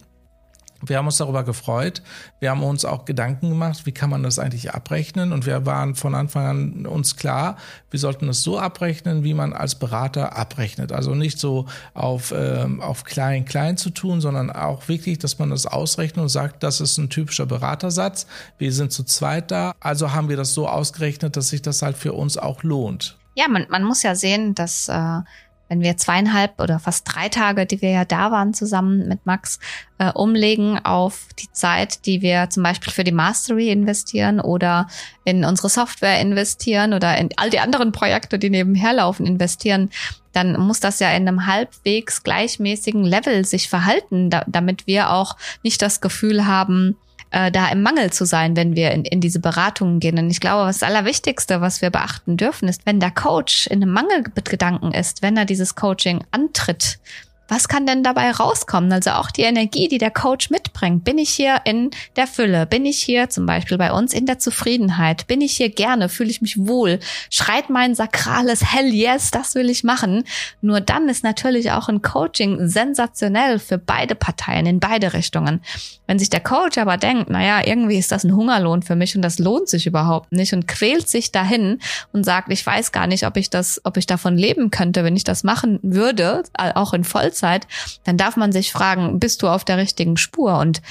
Wir 0.87 0.97
haben 0.97 1.05
uns 1.05 1.17
darüber 1.17 1.43
gefreut. 1.43 2.01
Wir 2.39 2.51
haben 2.51 2.63
uns 2.63 2.85
auch 2.85 3.05
Gedanken 3.05 3.49
gemacht, 3.49 3.85
wie 3.85 3.91
kann 3.91 4.09
man 4.09 4.23
das 4.23 4.39
eigentlich 4.39 4.73
abrechnen? 4.73 5.31
Und 5.31 5.45
wir 5.45 5.65
waren 5.65 5.95
von 5.95 6.15
Anfang 6.15 6.45
an 6.45 6.85
uns 6.85 7.15
klar, 7.15 7.57
wir 7.91 7.99
sollten 7.99 8.27
es 8.29 8.43
so 8.43 8.59
abrechnen, 8.59 9.23
wie 9.23 9.33
man 9.33 9.53
als 9.53 9.75
Berater 9.75 10.37
abrechnet. 10.37 10.91
Also 10.91 11.15
nicht 11.15 11.39
so 11.39 11.65
auf, 11.93 12.33
ähm, 12.35 12.81
auf 12.81 13.03
klein, 13.03 13.45
klein 13.45 13.77
zu 13.77 13.89
tun, 13.89 14.21
sondern 14.21 14.49
auch 14.49 14.87
wirklich, 14.87 15.19
dass 15.19 15.39
man 15.39 15.49
das 15.49 15.65
ausrechnet 15.65 16.23
und 16.23 16.29
sagt, 16.29 16.63
das 16.63 16.81
ist 16.81 16.97
ein 16.97 17.09
typischer 17.09 17.45
Beratersatz. 17.45 18.27
Wir 18.57 18.71
sind 18.71 18.91
zu 18.91 19.03
zweit 19.03 19.51
da. 19.51 19.73
Also 19.79 20.13
haben 20.13 20.29
wir 20.29 20.37
das 20.37 20.53
so 20.53 20.67
ausgerechnet, 20.67 21.37
dass 21.37 21.49
sich 21.49 21.61
das 21.61 21.81
halt 21.81 21.97
für 21.97 22.13
uns 22.13 22.37
auch 22.37 22.63
lohnt. 22.63 23.17
Ja, 23.35 23.49
man, 23.49 23.65
man 23.69 23.83
muss 23.83 24.01
ja 24.01 24.15
sehen, 24.15 24.55
dass 24.55 24.87
äh, 24.87 25.19
wenn 25.67 25.81
wir 25.81 25.97
zweieinhalb 25.97 26.59
oder 26.61 26.79
fast 26.79 27.05
drei 27.05 27.29
Tage, 27.29 27.65
die 27.65 27.81
wir 27.81 27.89
ja 27.89 28.05
da 28.05 28.31
waren 28.31 28.53
zusammen 28.53 29.07
mit 29.07 29.25
Max, 29.25 29.59
äh, 29.97 30.11
umlegen 30.11 30.83
auf 30.83 31.27
die 31.39 31.51
Zeit, 31.51 32.05
die 32.05 32.21
wir 32.21 32.49
zum 32.49 32.63
Beispiel 32.63 32.93
für 32.93 33.03
die 33.03 33.11
Mastery 33.11 33.69
investieren 33.69 34.39
oder 34.39 34.87
in 35.23 35.43
unsere 35.45 35.69
Software 35.69 36.19
investieren 36.19 36.93
oder 36.93 37.17
in 37.17 37.29
all 37.37 37.49
die 37.49 37.59
anderen 37.59 37.91
Projekte, 37.91 38.37
die 38.37 38.49
nebenher 38.49 38.93
laufen, 38.93 39.25
investieren, 39.25 39.89
dann 40.33 40.59
muss 40.59 40.81
das 40.81 40.99
ja 40.99 41.09
in 41.11 41.27
einem 41.27 41.47
halbwegs 41.47 42.23
gleichmäßigen 42.23 43.03
Level 43.03 43.45
sich 43.45 43.69
verhalten, 43.69 44.29
da, 44.29 44.43
damit 44.47 44.85
wir 44.85 45.11
auch 45.11 45.37
nicht 45.63 45.81
das 45.81 46.01
Gefühl 46.01 46.45
haben, 46.45 46.97
äh, 47.35 47.51
da 47.51 47.67
im 47.67 47.81
Mangel 47.81 48.13
zu 48.13 48.25
sein, 48.25 48.55
wenn 48.55 48.77
wir 48.77 48.91
in, 48.91 49.03
in 49.03 49.19
diese 49.19 49.39
Beratungen 49.39 49.99
gehen. 49.99 50.17
Und 50.17 50.31
ich 50.31 50.39
glaube, 50.39 50.67
das 50.67 50.83
Allerwichtigste, 50.83 51.59
was 51.59 51.81
wir 51.81 51.89
beachten 51.89 52.37
dürfen, 52.37 52.69
ist, 52.69 52.85
wenn 52.85 53.01
der 53.01 53.11
Coach 53.11 53.67
in 53.67 53.83
einem 53.83 53.91
Mangelgedanken 53.91 54.93
ist, 54.93 55.21
wenn 55.21 55.35
er 55.35 55.43
dieses 55.43 55.75
Coaching 55.75 56.23
antritt, 56.31 56.97
was 57.47 57.67
kann 57.67 57.85
denn 57.85 58.03
dabei 58.03 58.31
rauskommen? 58.31 58.91
Also 58.91 59.11
auch 59.11 59.29
die 59.29 59.43
Energie, 59.43 59.87
die 59.87 59.99
der 59.99 60.09
Coach 60.09 60.49
mitbringt. 60.49 61.03
Bin 61.03 61.17
ich 61.17 61.29
hier 61.29 61.61
in 61.65 61.91
der 62.15 62.25
Fülle? 62.25 62.65
Bin 62.65 62.85
ich 62.85 62.99
hier 62.99 63.29
zum 63.29 63.45
Beispiel 63.45 63.77
bei 63.77 63.91
uns 63.91 64.13
in 64.13 64.25
der 64.25 64.39
Zufriedenheit? 64.39 65.27
Bin 65.27 65.41
ich 65.41 65.57
hier 65.57 65.69
gerne? 65.69 66.09
Fühle 66.09 66.31
ich 66.31 66.41
mich 66.41 66.57
wohl? 66.57 66.99
Schreit 67.29 67.69
mein 67.69 67.93
sakrales 67.93 68.73
Hell 68.73 68.91
yes, 68.93 69.29
das 69.29 69.53
will 69.53 69.69
ich 69.69 69.83
machen. 69.83 70.23
Nur 70.61 70.81
dann 70.81 71.07
ist 71.07 71.23
natürlich 71.23 71.71
auch 71.71 71.87
ein 71.87 72.01
Coaching 72.01 72.67
sensationell 72.67 73.59
für 73.59 73.77
beide 73.77 74.15
Parteien 74.15 74.65
in 74.65 74.79
beide 74.79 75.13
Richtungen. 75.13 75.61
Wenn 76.07 76.19
sich 76.19 76.29
der 76.29 76.39
Coach 76.39 76.77
aber 76.77 76.97
denkt, 76.97 77.29
naja, 77.29 77.65
irgendwie 77.65 77.97
ist 77.97 78.11
das 78.11 78.23
ein 78.23 78.35
Hungerlohn 78.35 78.83
für 78.83 78.95
mich 78.95 79.15
und 79.15 79.21
das 79.21 79.39
lohnt 79.39 79.69
sich 79.69 79.87
überhaupt 79.87 80.31
nicht 80.31 80.53
und 80.53 80.67
quält 80.67 81.07
sich 81.07 81.31
dahin 81.31 81.79
und 82.11 82.23
sagt, 82.23 82.51
ich 82.51 82.65
weiß 82.65 82.91
gar 82.91 83.07
nicht, 83.07 83.25
ob 83.25 83.37
ich 83.37 83.49
das, 83.49 83.81
ob 83.83 83.97
ich 83.97 84.05
davon 84.05 84.37
leben 84.37 84.71
könnte, 84.71 85.03
wenn 85.03 85.15
ich 85.15 85.23
das 85.23 85.43
machen 85.43 85.79
würde, 85.81 86.43
auch 86.53 86.93
in 86.93 87.03
Vollzeit, 87.03 87.67
dann 88.03 88.17
darf 88.17 88.37
man 88.37 88.51
sich 88.51 88.71
fragen, 88.71 89.19
bist 89.19 89.41
du 89.41 89.47
auf 89.47 89.65
der 89.65 89.77
richtigen 89.77 90.17
Spur? 90.17 90.59
Und 90.59 90.81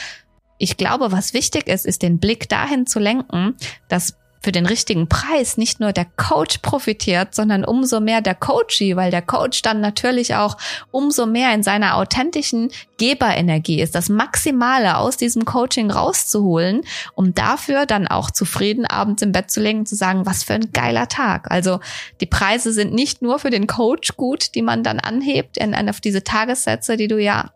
ich 0.59 0.77
glaube, 0.77 1.13
was 1.13 1.35
wichtig 1.35 1.67
ist, 1.67 1.87
ist 1.87 2.03
den 2.03 2.19
Blick 2.19 2.49
dahin 2.49 2.87
zu 2.87 2.99
lenken, 2.99 3.55
dass 3.89 4.17
für 4.45 4.53
den 4.53 4.67
richtigen 4.67 5.09
Preis 5.09 5.57
nicht 5.57 5.81
nur 5.81 5.93
der 5.93 6.05
Coach 6.05 6.59
profitiert, 6.59 7.35
sondern 7.35 7.65
umso 7.65 7.99
mehr 7.99 8.21
der 8.21 8.35
Coachee, 8.35 8.95
weil 8.95 9.11
der 9.11 9.23
Coach 9.23 9.63
dann 9.63 9.81
natürlich 9.81 10.35
auch 10.35 10.59
umso 10.91 11.25
mehr 11.25 11.55
in 11.55 11.63
seiner 11.63 11.97
authentischen 11.97 12.71
Geberenergie 12.99 13.81
ist, 13.81 13.95
das 13.95 14.11
Maximale 14.11 14.99
aus 14.99 15.17
diesem 15.17 15.47
Coaching 15.47 15.91
rauszuholen, 15.91 16.83
um 17.15 17.35
dafür 17.35 17.87
dann 17.87 18.07
auch 18.07 18.31
zufrieden 18.31 18.85
abends 18.85 19.23
im 19.23 19.33
Bett 19.33 19.51
zu 19.51 19.61
legen 19.61 19.87
zu 19.87 19.97
sagen, 19.97 20.27
was 20.27 20.45
für 20.45 20.55
ein 20.55 20.73
geiler 20.73 21.09
Tag. 21.09 21.51
Also 21.51 21.81
die 22.21 22.27
Preise 22.27 22.73
sind 22.73 22.93
nicht 22.93 23.23
nur 23.23 23.39
für 23.39 23.51
den 23.51 23.67
Coach 23.67 24.17
gut, 24.17 24.55
die 24.55 24.63
man 24.63 24.83
dann 24.83 25.01
anhebt 25.01 25.57
in, 25.57 25.75
auf 25.89 26.03
diese 26.03 26.23
Tagessätze, 26.23 26.99
die 26.99 27.09
du 27.09 27.19
ja 27.19 27.51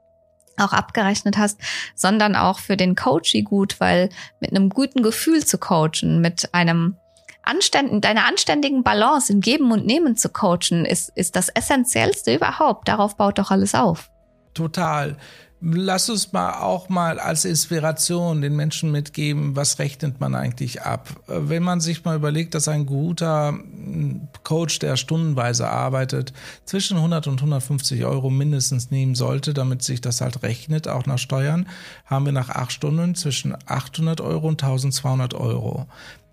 auch 0.61 0.73
abgerechnet 0.73 1.39
hast, 1.39 1.61
sondern 1.95 2.37
auch 2.37 2.59
für 2.59 2.77
den 2.77 2.95
Coachie 2.95 3.43
gut, 3.43 3.81
weil 3.81 4.09
mit 4.41 4.51
einem 4.51 4.69
guten 4.71 5.03
Gefühl 5.03 5.45
zu 5.45 5.59
coachen, 5.59 6.21
mit 6.21 6.55
einem 6.55 6.97
anständigen, 7.43 8.01
deiner 8.01 8.27
anständigen 8.27 8.83
Balance 8.83 9.33
im 9.33 9.41
Geben 9.41 9.73
und 9.73 9.87
Nehmen 9.87 10.17
zu 10.17 10.29
coachen, 10.29 10.85
ist, 10.85 11.11
ist 11.17 11.35
das 11.35 11.49
Essentiellste 11.49 12.35
überhaupt. 12.35 12.89
Darauf 12.89 13.17
baut 13.17 13.39
doch 13.39 13.51
alles 13.51 13.75
auf. 13.75 14.11
Total. 14.55 15.17
Lass 15.61 16.09
uns 16.09 16.33
mal 16.33 16.61
auch 16.61 16.89
mal 16.89 17.19
als 17.19 17.45
Inspiration 17.45 18.43
den 18.43 18.55
Menschen 18.55 18.93
mitgeben, 18.93 19.57
was 19.57 19.81
rechnet 19.81 20.21
man 20.21 20.37
eigentlich 20.37 20.83
ab? 20.83 21.09
Wenn 21.27 21.65
man 21.65 21.81
sich 21.81 22.05
mal 22.05 22.15
überlegt, 22.15 22.55
dass 22.55 22.69
ein 22.69 22.87
guter 22.87 23.49
hm, 23.49 24.29
Coach, 24.45 24.79
der 24.79 24.97
stundenweise 24.97 25.69
arbeitet, 25.69 26.33
zwischen 26.65 26.97
100 26.99 27.27
und 27.27 27.41
150 27.41 28.05
Euro 28.05 28.31
mindestens 28.31 28.93
nehmen 28.93 29.17
sollte, 29.17 29.53
damit 29.53 29.83
sich 29.83 30.01
das 30.01 30.21
halt 30.21 30.45
rechnet, 30.45 30.87
auch 30.87 31.07
nach 31.07 31.19
Steuern, 31.19 31.67
haben 32.07 32.25
wir 32.25 32.33
nach 32.33 32.51
acht 32.51 32.71
Stunden 32.71 33.17
zwischen 33.17 33.57
800 33.67 34.21
Euro 34.21 34.47
und 34.47 34.63
1200 34.63 35.35
Euro. 35.35 35.89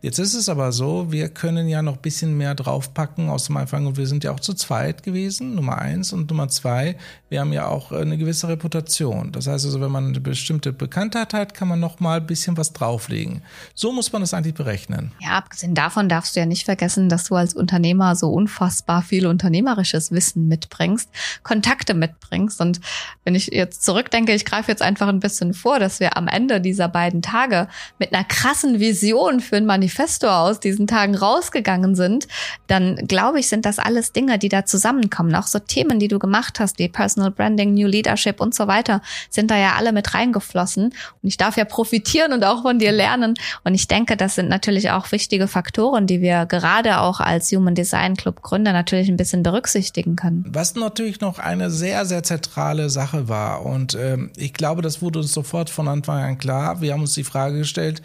Jetzt 0.06 0.20
ist 0.20 0.36
es 0.36 0.50
aber 0.50 0.72
so, 0.72 1.12
wir 1.12 1.30
können 1.30 1.68
ja 1.68 1.82
noch 1.82 1.98
bisschen 1.98 2.38
mehr 2.38 2.54
draufpacken 2.54 3.28
aus 3.28 3.46
dem 3.46 3.58
Anfang 3.58 3.88
und 3.88 3.98
wir 3.98 4.06
sind 4.06 4.24
ja 4.24 4.34
auch 4.34 4.40
zu 4.40 4.54
zweit 4.54 5.02
gewesen, 5.02 5.56
Nummer 5.56 5.80
eins 5.80 6.14
und 6.14 6.30
Nummer 6.30 6.48
zwei, 6.48 6.96
wir 7.28 7.40
haben 7.40 7.52
ja 7.52 7.66
auch 7.66 7.92
eine 7.92 8.16
gewisse 8.16 8.48
Reputation. 8.48 9.32
Das 9.32 9.48
heißt 9.48 9.66
also, 9.66 9.82
wenn 9.82 9.90
man 9.90 10.10
eine 10.10 10.20
bestimmte 10.20 10.74
Bekanntheit 10.74 11.34
hat, 11.34 11.56
kann 11.56 11.68
man 11.68 11.80
noch 11.80 12.00
mal 12.00 12.20
ein 12.20 12.28
bisschen 12.28 12.56
was 12.56 12.72
drauflegen. 12.72 13.42
So 13.74 13.92
muss 13.92 14.14
man 14.14 14.22
das 14.22 14.36
eigentlich 14.36 14.54
berechnen. 14.54 15.12
Ja, 15.22 15.32
abgesehen 15.32 15.74
davon 15.74 16.08
darfst 16.08 16.36
du 16.36 16.40
ja 16.40 16.46
nicht 16.46 16.66
vergessen, 16.66 17.10
dass 17.10 17.24
du 17.24 17.34
als 17.34 17.56
Unternehmer 17.56 18.16
so 18.16 18.30
unfassbar 18.30 19.02
viel 19.02 19.26
unternehmerisches 19.26 20.12
Wissen 20.12 20.48
mitbringst, 20.48 21.10
Kontakte 21.42 21.96
mitbringst 21.96 22.62
und 22.62 22.80
wenn 23.24 23.34
ich 23.34 23.48
jetzt 23.48 23.84
zurückdenke, 23.84 24.36
ich 24.36 24.46
greife 24.46 24.70
jetzt 24.70 24.84
einfach 24.84 25.08
ein 25.08 25.20
bisschen 25.20 25.56
vor, 25.56 25.80
dass 25.80 26.00
wir 26.00 26.16
am 26.16 26.28
Ende 26.28 26.62
dieser 26.62 26.90
beiden 26.90 27.24
Tage 27.24 27.68
mit 27.98 28.14
einer 28.14 28.24
krassen 28.24 28.80
Vision 28.80 29.40
für 29.40 29.56
ein 29.56 29.66
Manifest 29.66 29.95
Manifesto 29.96 30.28
aus 30.28 30.60
diesen 30.60 30.88
Tagen 30.88 31.16
rausgegangen 31.16 31.96
sind, 31.96 32.28
dann 32.68 32.96
glaube 33.08 33.40
ich, 33.40 33.48
sind 33.48 33.66
das 33.66 33.80
alles 33.80 34.12
Dinge, 34.12 34.38
die 34.38 34.50
da 34.50 34.66
zusammenkommen. 34.66 35.34
Auch 35.36 35.48
so 35.48 35.60
Themen, 35.60 36.00
die 36.00 36.08
du 36.08 36.20
gemacht 36.20 36.60
hast, 36.60 36.80
wie 36.80 36.90
Personal 36.90 37.32
Branding, 37.32 37.74
New 37.74 37.88
Leadership 37.88 38.42
und 38.42 38.54
so 38.54 38.68
weiter, 38.68 39.02
sind 39.30 39.52
da 39.52 39.58
ja 39.58 39.74
alle 39.78 39.92
mit 39.92 40.14
reingeflossen. 40.14 40.86
Und 40.86 40.94
ich 41.24 41.38
darf 41.38 41.58
ja 41.58 41.66
profitieren 41.66 42.34
und 42.34 42.44
auch 42.44 42.62
von 42.62 42.80
dir 42.80 42.92
lernen. 42.92 43.36
Und 43.64 43.74
ich 43.74 43.88
denke, 43.88 44.18
das 44.18 44.36
sind 44.36 44.50
natürlich 44.50 44.92
auch 44.92 45.12
wichtige 45.12 45.48
Faktoren, 45.48 46.08
die 46.08 46.22
wir 46.22 46.46
gerade 46.46 47.00
auch 47.00 47.20
als 47.20 47.52
Human 47.52 47.76
Design 47.76 48.16
Club 48.16 48.42
Gründer 48.42 48.74
natürlich 48.74 49.08
ein 49.08 49.18
bisschen 49.18 49.44
berücksichtigen 49.44 50.16
können. 50.16 50.46
Was 50.50 50.76
natürlich 50.76 51.22
noch 51.22 51.40
eine 51.40 51.72
sehr, 51.72 52.06
sehr 52.06 52.24
zentrale 52.24 52.90
Sache 52.90 53.30
war. 53.30 53.66
Und 53.66 53.96
ähm, 53.96 54.32
ich 54.36 54.54
glaube, 54.54 54.82
das 54.82 55.02
wurde 55.02 55.20
uns 55.20 55.34
sofort 55.34 55.70
von 55.70 55.88
Anfang 55.88 56.22
an 56.22 56.38
klar. 56.38 56.82
Wir 56.82 56.94
haben 56.94 57.02
uns 57.02 57.14
die 57.14 57.24
Frage 57.24 57.60
gestellt, 57.60 58.02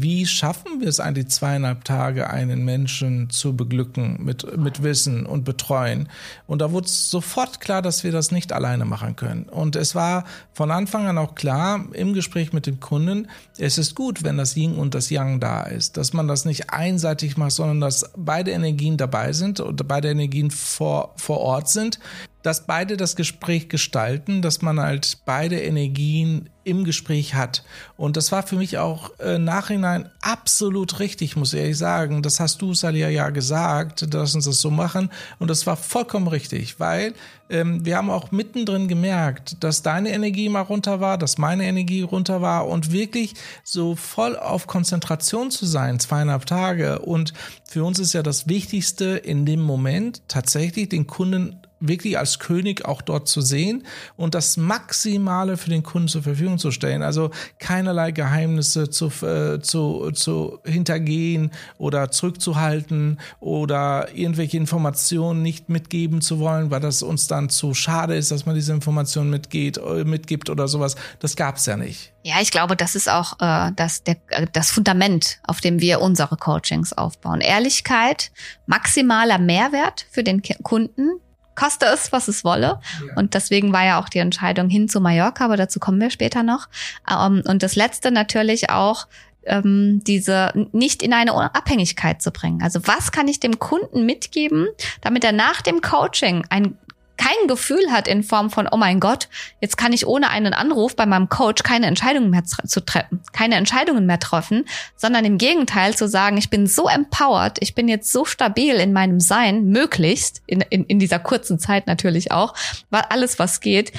wie 0.00 0.26
schaffen 0.26 0.80
wir 0.80 0.88
es 0.88 1.00
eigentlich 1.00 1.28
zweieinhalb 1.28 1.84
Tage 1.84 2.30
einen 2.30 2.64
Menschen 2.64 3.30
zu 3.30 3.56
beglücken 3.56 4.18
mit, 4.22 4.56
mit 4.56 4.82
Wissen 4.82 5.26
und 5.26 5.44
betreuen? 5.44 6.08
Und 6.46 6.60
da 6.60 6.72
wurde 6.72 6.88
sofort 6.88 7.60
klar, 7.60 7.82
dass 7.82 8.04
wir 8.04 8.12
das 8.12 8.30
nicht 8.30 8.52
alleine 8.52 8.84
machen 8.84 9.16
können. 9.16 9.44
Und 9.44 9.76
es 9.76 9.94
war 9.94 10.24
von 10.52 10.70
Anfang 10.70 11.06
an 11.06 11.18
auch 11.18 11.34
klar 11.34 11.84
im 11.92 12.14
Gespräch 12.14 12.52
mit 12.52 12.66
dem 12.66 12.80
Kunden, 12.80 13.28
es 13.58 13.78
ist 13.78 13.94
gut, 13.94 14.22
wenn 14.22 14.38
das 14.38 14.56
Yin 14.56 14.74
und 14.76 14.94
das 14.94 15.10
Yang 15.10 15.40
da 15.40 15.62
ist, 15.62 15.96
dass 15.96 16.12
man 16.12 16.28
das 16.28 16.44
nicht 16.44 16.70
einseitig 16.70 17.36
macht, 17.36 17.52
sondern 17.52 17.80
dass 17.80 18.10
beide 18.16 18.50
Energien 18.50 18.96
dabei 18.96 19.32
sind 19.32 19.60
und 19.60 19.86
beide 19.86 20.10
Energien 20.10 20.50
vor, 20.50 21.12
vor 21.16 21.38
Ort 21.38 21.68
sind 21.68 21.98
dass 22.42 22.66
beide 22.66 22.96
das 22.96 23.16
Gespräch 23.16 23.68
gestalten, 23.68 24.42
dass 24.42 24.62
man 24.62 24.80
halt 24.80 25.18
beide 25.24 25.60
Energien 25.60 26.48
im 26.64 26.84
Gespräch 26.84 27.34
hat. 27.34 27.64
Und 27.96 28.16
das 28.16 28.30
war 28.30 28.44
für 28.44 28.56
mich 28.56 28.78
auch 28.78 29.18
äh, 29.18 29.38
nachhinein 29.38 30.08
absolut 30.20 31.00
richtig, 31.00 31.36
muss 31.36 31.52
ich 31.52 31.60
ehrlich 31.60 31.78
sagen. 31.78 32.22
Das 32.22 32.38
hast 32.38 32.62
du, 32.62 32.74
Salia, 32.74 33.08
ja 33.08 33.30
gesagt, 33.30 34.14
dass 34.14 34.34
uns 34.34 34.44
das 34.44 34.60
so 34.60 34.70
machen. 34.70 35.10
Und 35.38 35.48
das 35.48 35.66
war 35.66 35.76
vollkommen 35.76 36.28
richtig, 36.28 36.78
weil 36.78 37.14
ähm, 37.50 37.84
wir 37.84 37.96
haben 37.96 38.10
auch 38.10 38.30
mittendrin 38.30 38.86
gemerkt, 38.86 39.62
dass 39.62 39.82
deine 39.82 40.10
Energie 40.10 40.48
mal 40.48 40.60
runter 40.60 41.00
war, 41.00 41.18
dass 41.18 41.36
meine 41.36 41.64
Energie 41.64 42.02
runter 42.02 42.40
war 42.42 42.68
und 42.68 42.92
wirklich 42.92 43.34
so 43.64 43.96
voll 43.96 44.36
auf 44.36 44.66
Konzentration 44.66 45.50
zu 45.50 45.66
sein, 45.66 45.98
zweieinhalb 45.98 46.46
Tage. 46.46 47.00
Und 47.00 47.32
für 47.68 47.84
uns 47.84 47.98
ist 47.98 48.12
ja 48.12 48.22
das 48.22 48.48
Wichtigste 48.48 49.16
in 49.16 49.46
dem 49.46 49.60
Moment 49.60 50.22
tatsächlich 50.28 50.88
den 50.88 51.06
Kunden 51.06 51.56
wirklich 51.82 52.18
als 52.18 52.38
König 52.38 52.84
auch 52.84 53.02
dort 53.02 53.28
zu 53.28 53.40
sehen 53.40 53.84
und 54.16 54.34
das 54.34 54.56
Maximale 54.56 55.56
für 55.56 55.70
den 55.70 55.82
Kunden 55.82 56.08
zur 56.08 56.22
Verfügung 56.22 56.58
zu 56.58 56.70
stellen. 56.70 57.02
Also 57.02 57.30
keinerlei 57.58 58.12
Geheimnisse 58.12 58.88
zu, 58.88 59.06
äh, 59.26 59.60
zu, 59.60 60.10
zu 60.12 60.60
hintergehen 60.64 61.50
oder 61.78 62.10
zurückzuhalten 62.10 63.18
oder 63.40 64.08
irgendwelche 64.14 64.56
Informationen 64.56 65.42
nicht 65.42 65.68
mitgeben 65.68 66.20
zu 66.20 66.38
wollen, 66.38 66.70
weil 66.70 66.80
das 66.80 67.02
uns 67.02 67.26
dann 67.26 67.48
zu 67.48 67.74
schade 67.74 68.16
ist, 68.16 68.30
dass 68.30 68.46
man 68.46 68.54
diese 68.54 68.72
Informationen 68.72 69.30
mitgeht, 69.30 69.78
äh, 69.78 70.04
mitgibt 70.04 70.50
oder 70.50 70.68
sowas. 70.68 70.96
Das 71.18 71.36
gab's 71.36 71.66
ja 71.66 71.76
nicht. 71.76 72.12
Ja, 72.24 72.36
ich 72.40 72.52
glaube, 72.52 72.76
das 72.76 72.94
ist 72.94 73.08
auch 73.08 73.40
äh, 73.40 73.72
das, 73.74 74.04
der, 74.04 74.16
äh, 74.28 74.46
das 74.52 74.70
Fundament, 74.70 75.40
auf 75.44 75.60
dem 75.60 75.80
wir 75.80 76.00
unsere 76.00 76.36
Coachings 76.36 76.92
aufbauen. 76.92 77.40
Ehrlichkeit, 77.40 78.30
maximaler 78.66 79.38
Mehrwert 79.38 80.06
für 80.10 80.22
den 80.22 80.42
Kunden, 80.62 81.10
koste 81.54 81.86
es, 81.86 82.12
was 82.12 82.28
es 82.28 82.44
wolle. 82.44 82.80
Ja. 83.06 83.14
Und 83.16 83.34
deswegen 83.34 83.72
war 83.72 83.84
ja 83.84 84.00
auch 84.00 84.08
die 84.08 84.18
Entscheidung 84.18 84.68
hin 84.68 84.88
zu 84.88 85.00
Mallorca, 85.00 85.44
aber 85.44 85.56
dazu 85.56 85.80
kommen 85.80 86.00
wir 86.00 86.10
später 86.10 86.42
noch. 86.42 86.68
Ähm, 87.10 87.42
und 87.46 87.62
das 87.62 87.76
letzte 87.76 88.10
natürlich 88.10 88.70
auch, 88.70 89.06
ähm, 89.44 90.02
diese 90.04 90.52
nicht 90.72 91.02
in 91.02 91.12
eine 91.12 91.34
Abhängigkeit 91.34 92.22
zu 92.22 92.30
bringen. 92.30 92.62
Also 92.62 92.80
was 92.86 93.12
kann 93.12 93.28
ich 93.28 93.40
dem 93.40 93.58
Kunden 93.58 94.06
mitgeben, 94.06 94.68
damit 95.00 95.24
er 95.24 95.32
nach 95.32 95.62
dem 95.62 95.80
Coaching 95.80 96.44
ein 96.48 96.76
kein 97.22 97.46
Gefühl 97.46 97.92
hat 97.92 98.08
in 98.08 98.24
Form 98.24 98.50
von, 98.50 98.68
oh 98.70 98.76
mein 98.76 98.98
Gott, 98.98 99.28
jetzt 99.60 99.76
kann 99.76 99.92
ich 99.92 100.06
ohne 100.06 100.30
einen 100.30 100.54
Anruf 100.54 100.96
bei 100.96 101.06
meinem 101.06 101.28
Coach 101.28 101.62
keine 101.62 101.86
Entscheidungen 101.86 102.30
mehr 102.30 102.44
zu 102.44 102.84
treffen, 102.84 103.20
keine 103.32 103.54
Entscheidungen 103.54 104.06
mehr 104.06 104.18
treffen, 104.18 104.64
sondern 104.96 105.24
im 105.24 105.38
Gegenteil 105.38 105.94
zu 105.94 106.08
sagen, 106.08 106.36
ich 106.36 106.50
bin 106.50 106.66
so 106.66 106.88
empowered, 106.88 107.58
ich 107.60 107.74
bin 107.76 107.86
jetzt 107.86 108.10
so 108.10 108.24
stabil 108.24 108.74
in 108.74 108.92
meinem 108.92 109.20
Sein, 109.20 109.66
möglichst, 109.66 110.42
in, 110.46 110.62
in, 110.62 110.84
in 110.86 110.98
dieser 110.98 111.20
kurzen 111.20 111.60
Zeit 111.60 111.86
natürlich 111.86 112.32
auch, 112.32 112.54
alles 112.90 113.38
was 113.38 113.60
geht, 113.60 113.92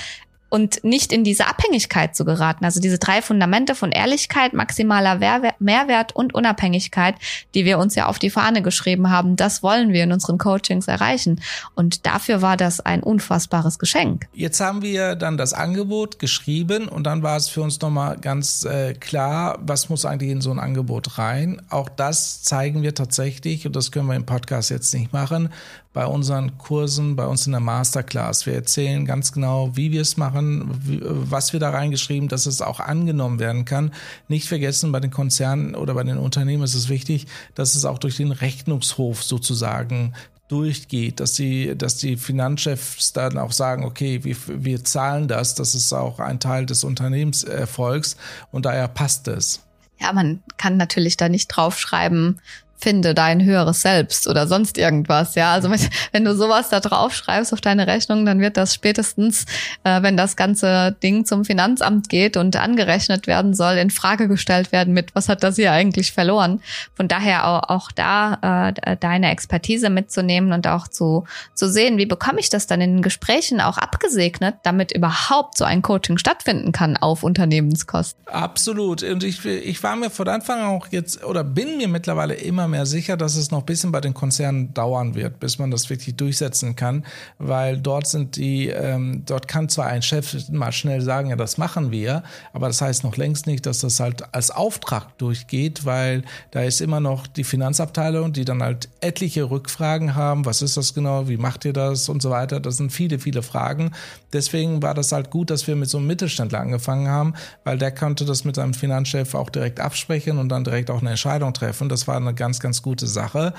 und 0.54 0.84
nicht 0.84 1.12
in 1.12 1.24
diese 1.24 1.48
Abhängigkeit 1.48 2.16
zu 2.16 2.26
geraten. 2.26 2.64
Also 2.64 2.80
diese 2.80 3.00
drei 3.00 3.24
Fundamente 3.24 3.74
von 3.74 3.92
Ehrlichkeit, 3.92 4.54
maximaler 4.54 5.16
Mehrwert 5.58 6.16
und 6.16 6.36
Unabhängigkeit, 6.36 7.16
die 7.56 7.66
wir 7.66 7.80
uns 7.80 7.96
ja 7.96 8.06
auf 8.06 8.20
die 8.20 8.30
Fahne 8.30 8.62
geschrieben 8.62 9.10
haben, 9.10 9.36
das 9.36 9.64
wollen 9.64 9.94
wir 9.94 10.04
in 10.04 10.12
unseren 10.12 10.38
Coachings 10.38 10.88
erreichen. 10.88 11.42
Und 11.74 12.06
dafür 12.06 12.44
war 12.44 12.56
das 12.56 12.80
ein 12.82 13.02
unfassbares 13.02 13.80
Geschenk. 13.80 14.28
Jetzt 14.32 14.60
haben 14.60 14.84
wir 14.84 15.16
dann 15.16 15.38
das 15.38 15.54
Angebot 15.54 16.20
geschrieben 16.20 16.88
und 16.88 17.06
dann 17.06 17.24
war 17.24 17.36
es 17.36 17.50
für 17.50 17.64
uns 17.64 17.82
nochmal 17.82 18.20
ganz 18.20 18.64
äh, 18.64 18.94
klar, 18.94 19.58
was 19.60 19.90
muss 19.90 20.06
eigentlich 20.06 20.30
in 20.30 20.42
so 20.42 20.52
ein 20.52 20.60
Angebot 20.60 21.18
rein. 21.18 21.64
Auch 21.72 21.90
das 21.90 22.44
zeigen 22.44 22.84
wir 22.84 22.94
tatsächlich 22.94 23.66
und 23.66 23.76
das 23.76 23.92
können 23.92 24.06
wir 24.06 24.16
im 24.16 24.28
Podcast 24.28 24.70
jetzt 24.70 24.94
nicht 24.94 25.14
machen, 25.14 25.50
bei 25.94 26.08
unseren 26.08 26.58
Kursen, 26.58 27.16
bei 27.16 27.26
uns 27.26 27.46
in 27.46 27.52
der 27.52 27.62
Masterclass. 27.62 28.46
Wir 28.46 28.56
erzählen 28.56 29.06
ganz 29.06 29.32
genau, 29.32 29.76
wie 29.76 29.92
wir 29.92 30.02
es 30.02 30.18
machen, 30.18 30.70
wie, 30.84 31.00
was 31.04 31.54
wir 31.54 31.60
da 31.60 31.70
reingeschrieben, 31.70 32.28
dass 32.28 32.48
es 32.48 32.62
auch 32.62 32.80
angenommen 32.80 33.40
werden 33.40 33.64
kann. 33.64 33.92
Nicht 34.28 34.48
vergessen, 34.48 34.92
bei 34.92 35.00
den 35.00 35.12
Konzernen 35.12 35.76
oder 35.76 35.94
bei 35.94 36.04
den 36.04 36.18
Unternehmen 36.18 36.64
ist 36.64 36.74
es 36.74 36.90
wichtig, 36.90 37.28
dass 37.54 37.76
es 37.76 37.86
auch 37.86 38.00
durch 38.00 38.18
den 38.18 38.32
Rechnungshof 38.32 39.24
sozusagen 39.24 40.14
durchgeht, 40.48 41.20
dass 41.20 41.34
die, 41.34 41.78
dass 41.78 41.98
die 41.98 42.18
Finanzchefs 42.18 43.14
dann 43.14 43.38
auch 43.38 43.52
sagen, 43.52 43.86
okay, 43.86 44.24
wir, 44.24 44.36
wir 44.48 44.84
zahlen 44.84 45.28
das, 45.28 45.56
das 45.56 45.74
ist 45.74 45.94
auch 45.94 46.20
ein 46.20 46.40
Teil 46.40 46.66
des 46.66 46.84
Unternehmenserfolgs 46.84 48.18
und 48.52 48.66
daher 48.66 48.88
passt 48.88 49.28
es. 49.28 49.62
Ja, 50.00 50.12
man 50.12 50.44
kann 50.58 50.78
natürlich 50.78 51.18
da 51.18 51.30
nicht 51.30 51.48
draufschreiben, 51.48 52.42
finde 52.84 53.14
dein 53.14 53.44
höheres 53.44 53.82
Selbst 53.82 54.28
oder 54.28 54.46
sonst 54.46 54.78
irgendwas. 54.78 55.36
Ja, 55.36 55.54
also 55.54 55.70
mit, 55.70 55.90
wenn 56.12 56.26
du 56.26 56.36
sowas 56.36 56.70
da 56.70 56.82
drauf 56.82 57.14
schreibst 57.14 57.54
auf 57.54 57.62
deine 57.62 57.88
Rechnung, 57.88 58.26
dann 58.26 58.42
wird 58.42 58.58
das 58.58 58.74
spätestens, 58.74 59.46
äh, 59.86 60.02
wenn 60.02 60.18
das 60.18 60.36
ganze 60.36 60.92
Ding 61.02 61.26
zum 61.26 61.46
Finanzamt 61.46 62.10
geht 62.10 62.36
und 62.36 62.58
angerechnet 62.58 63.26
werden 63.26 63.54
soll, 63.54 63.76
in 63.76 63.90
Frage 63.90 64.28
gestellt 64.28 64.74
werden 64.74 64.94
mit, 64.94 65.16
was 65.16 65.30
hat 65.30 65.44
das 65.44 65.56
hier 65.56 65.72
eigentlich 65.72 66.12
verloren? 66.12 66.62
Von 66.94 67.08
daher 67.08 67.48
auch, 67.48 67.70
auch 67.70 67.92
da 67.92 68.70
äh, 68.76 68.98
deine 68.98 69.32
Expertise 69.32 69.90
mitzunehmen 69.90 70.52
und 70.52 70.68
auch 70.68 70.90
zu, 70.90 71.24
zu 71.54 71.70
sehen, 71.70 71.98
wie 71.98 72.06
bekomme 72.06 72.42
ich 72.42 72.50
das 72.50 72.68
dann 72.68 72.82
in 72.82 72.96
den 72.98 73.02
Gesprächen 73.02 73.62
auch 73.62 73.78
abgesegnet, 73.78 74.56
damit 74.64 74.92
überhaupt 74.92 75.58
so 75.58 75.64
ein 75.64 75.82
Coaching 75.82 76.18
stattfinden 76.18 76.74
kann 76.74 76.98
auf 76.98 77.24
Unternehmenskosten. 77.24 78.28
Absolut. 78.28 79.04
Und 79.04 79.24
ich, 79.24 79.46
ich 79.46 79.82
war 79.84 79.96
mir 79.96 80.10
von 80.10 80.28
Anfang 80.28 80.62
auch 80.64 80.88
jetzt 80.92 81.24
oder 81.24 81.46
bin 81.46 81.78
mir 81.78 81.88
mittlerweile 81.88 82.34
immer 82.34 82.68
mehr 82.74 82.86
sicher, 82.86 83.18
dass 83.18 83.36
es 83.36 83.52
noch 83.52 83.60
ein 83.60 83.66
bisschen 83.66 83.92
bei 83.92 84.02
den 84.02 84.14
Konzernen 84.14 84.74
dauern 84.74 85.14
wird, 85.14 85.40
bis 85.40 85.60
man 85.60 85.70
das 85.72 85.90
wirklich 85.90 86.16
durchsetzen 86.16 86.76
kann, 86.76 87.06
weil 87.38 87.78
dort 87.78 88.08
sind 88.08 88.36
die, 88.36 88.68
ähm, 88.68 89.24
dort 89.26 89.48
kann 89.48 89.70
zwar 89.70 89.88
ein 89.88 90.02
Chef 90.02 90.50
mal 90.50 90.72
schnell 90.72 91.02
sagen, 91.02 91.30
ja, 91.30 91.36
das 91.36 91.58
machen 91.58 91.92
wir, 91.92 92.24
aber 92.52 92.68
das 92.68 92.82
heißt 92.82 93.04
noch 93.04 93.16
längst 93.16 93.46
nicht, 93.46 93.66
dass 93.66 93.80
das 93.80 94.00
halt 94.00 94.34
als 94.34 94.50
Auftrag 94.50 95.18
durchgeht, 95.20 95.86
weil 95.86 96.24
da 96.52 96.64
ist 96.64 96.82
immer 96.82 97.00
noch 97.00 97.28
die 97.28 97.44
Finanzabteilung, 97.44 98.34
die 98.34 98.44
dann 98.44 98.64
halt 98.64 98.90
etliche 99.02 99.50
Rückfragen 99.50 100.16
haben, 100.16 100.46
was 100.46 100.62
ist 100.62 100.76
das 100.76 100.94
genau, 100.94 101.28
wie 101.28 101.38
macht 101.38 101.66
ihr 101.66 101.74
das 101.74 102.10
und 102.10 102.22
so 102.22 102.32
weiter. 102.32 102.60
Das 102.60 102.78
sind 102.78 102.92
viele, 102.92 103.20
viele 103.20 103.44
Fragen. 103.44 103.92
Deswegen 104.34 104.82
war 104.82 104.94
das 104.94 105.12
halt 105.12 105.30
gut, 105.30 105.50
dass 105.50 105.68
wir 105.68 105.76
mit 105.76 105.90
so 105.90 106.00
einem 106.00 106.08
Mittelständler 106.08 106.60
angefangen 106.60 107.08
haben, 107.08 107.34
weil 107.64 107.78
der 107.78 107.94
konnte 107.94 108.26
das 108.26 108.44
mit 108.44 108.56
seinem 108.56 108.74
Finanzchef 108.74 109.36
auch 109.36 109.50
direkt 109.50 109.80
absprechen 109.80 110.38
und 110.38 110.50
dann 110.50 110.64
direkt 110.64 110.92
auch 110.92 111.02
eine 111.02 111.12
Entscheidung 111.12 111.54
treffen. 111.54 111.90
Das 111.90 112.08
war 112.08 112.18
eine 112.18 112.34
ganz, 112.34 112.60
ganz 112.60 112.82
gute 112.82 113.08
Sache. 113.08 113.54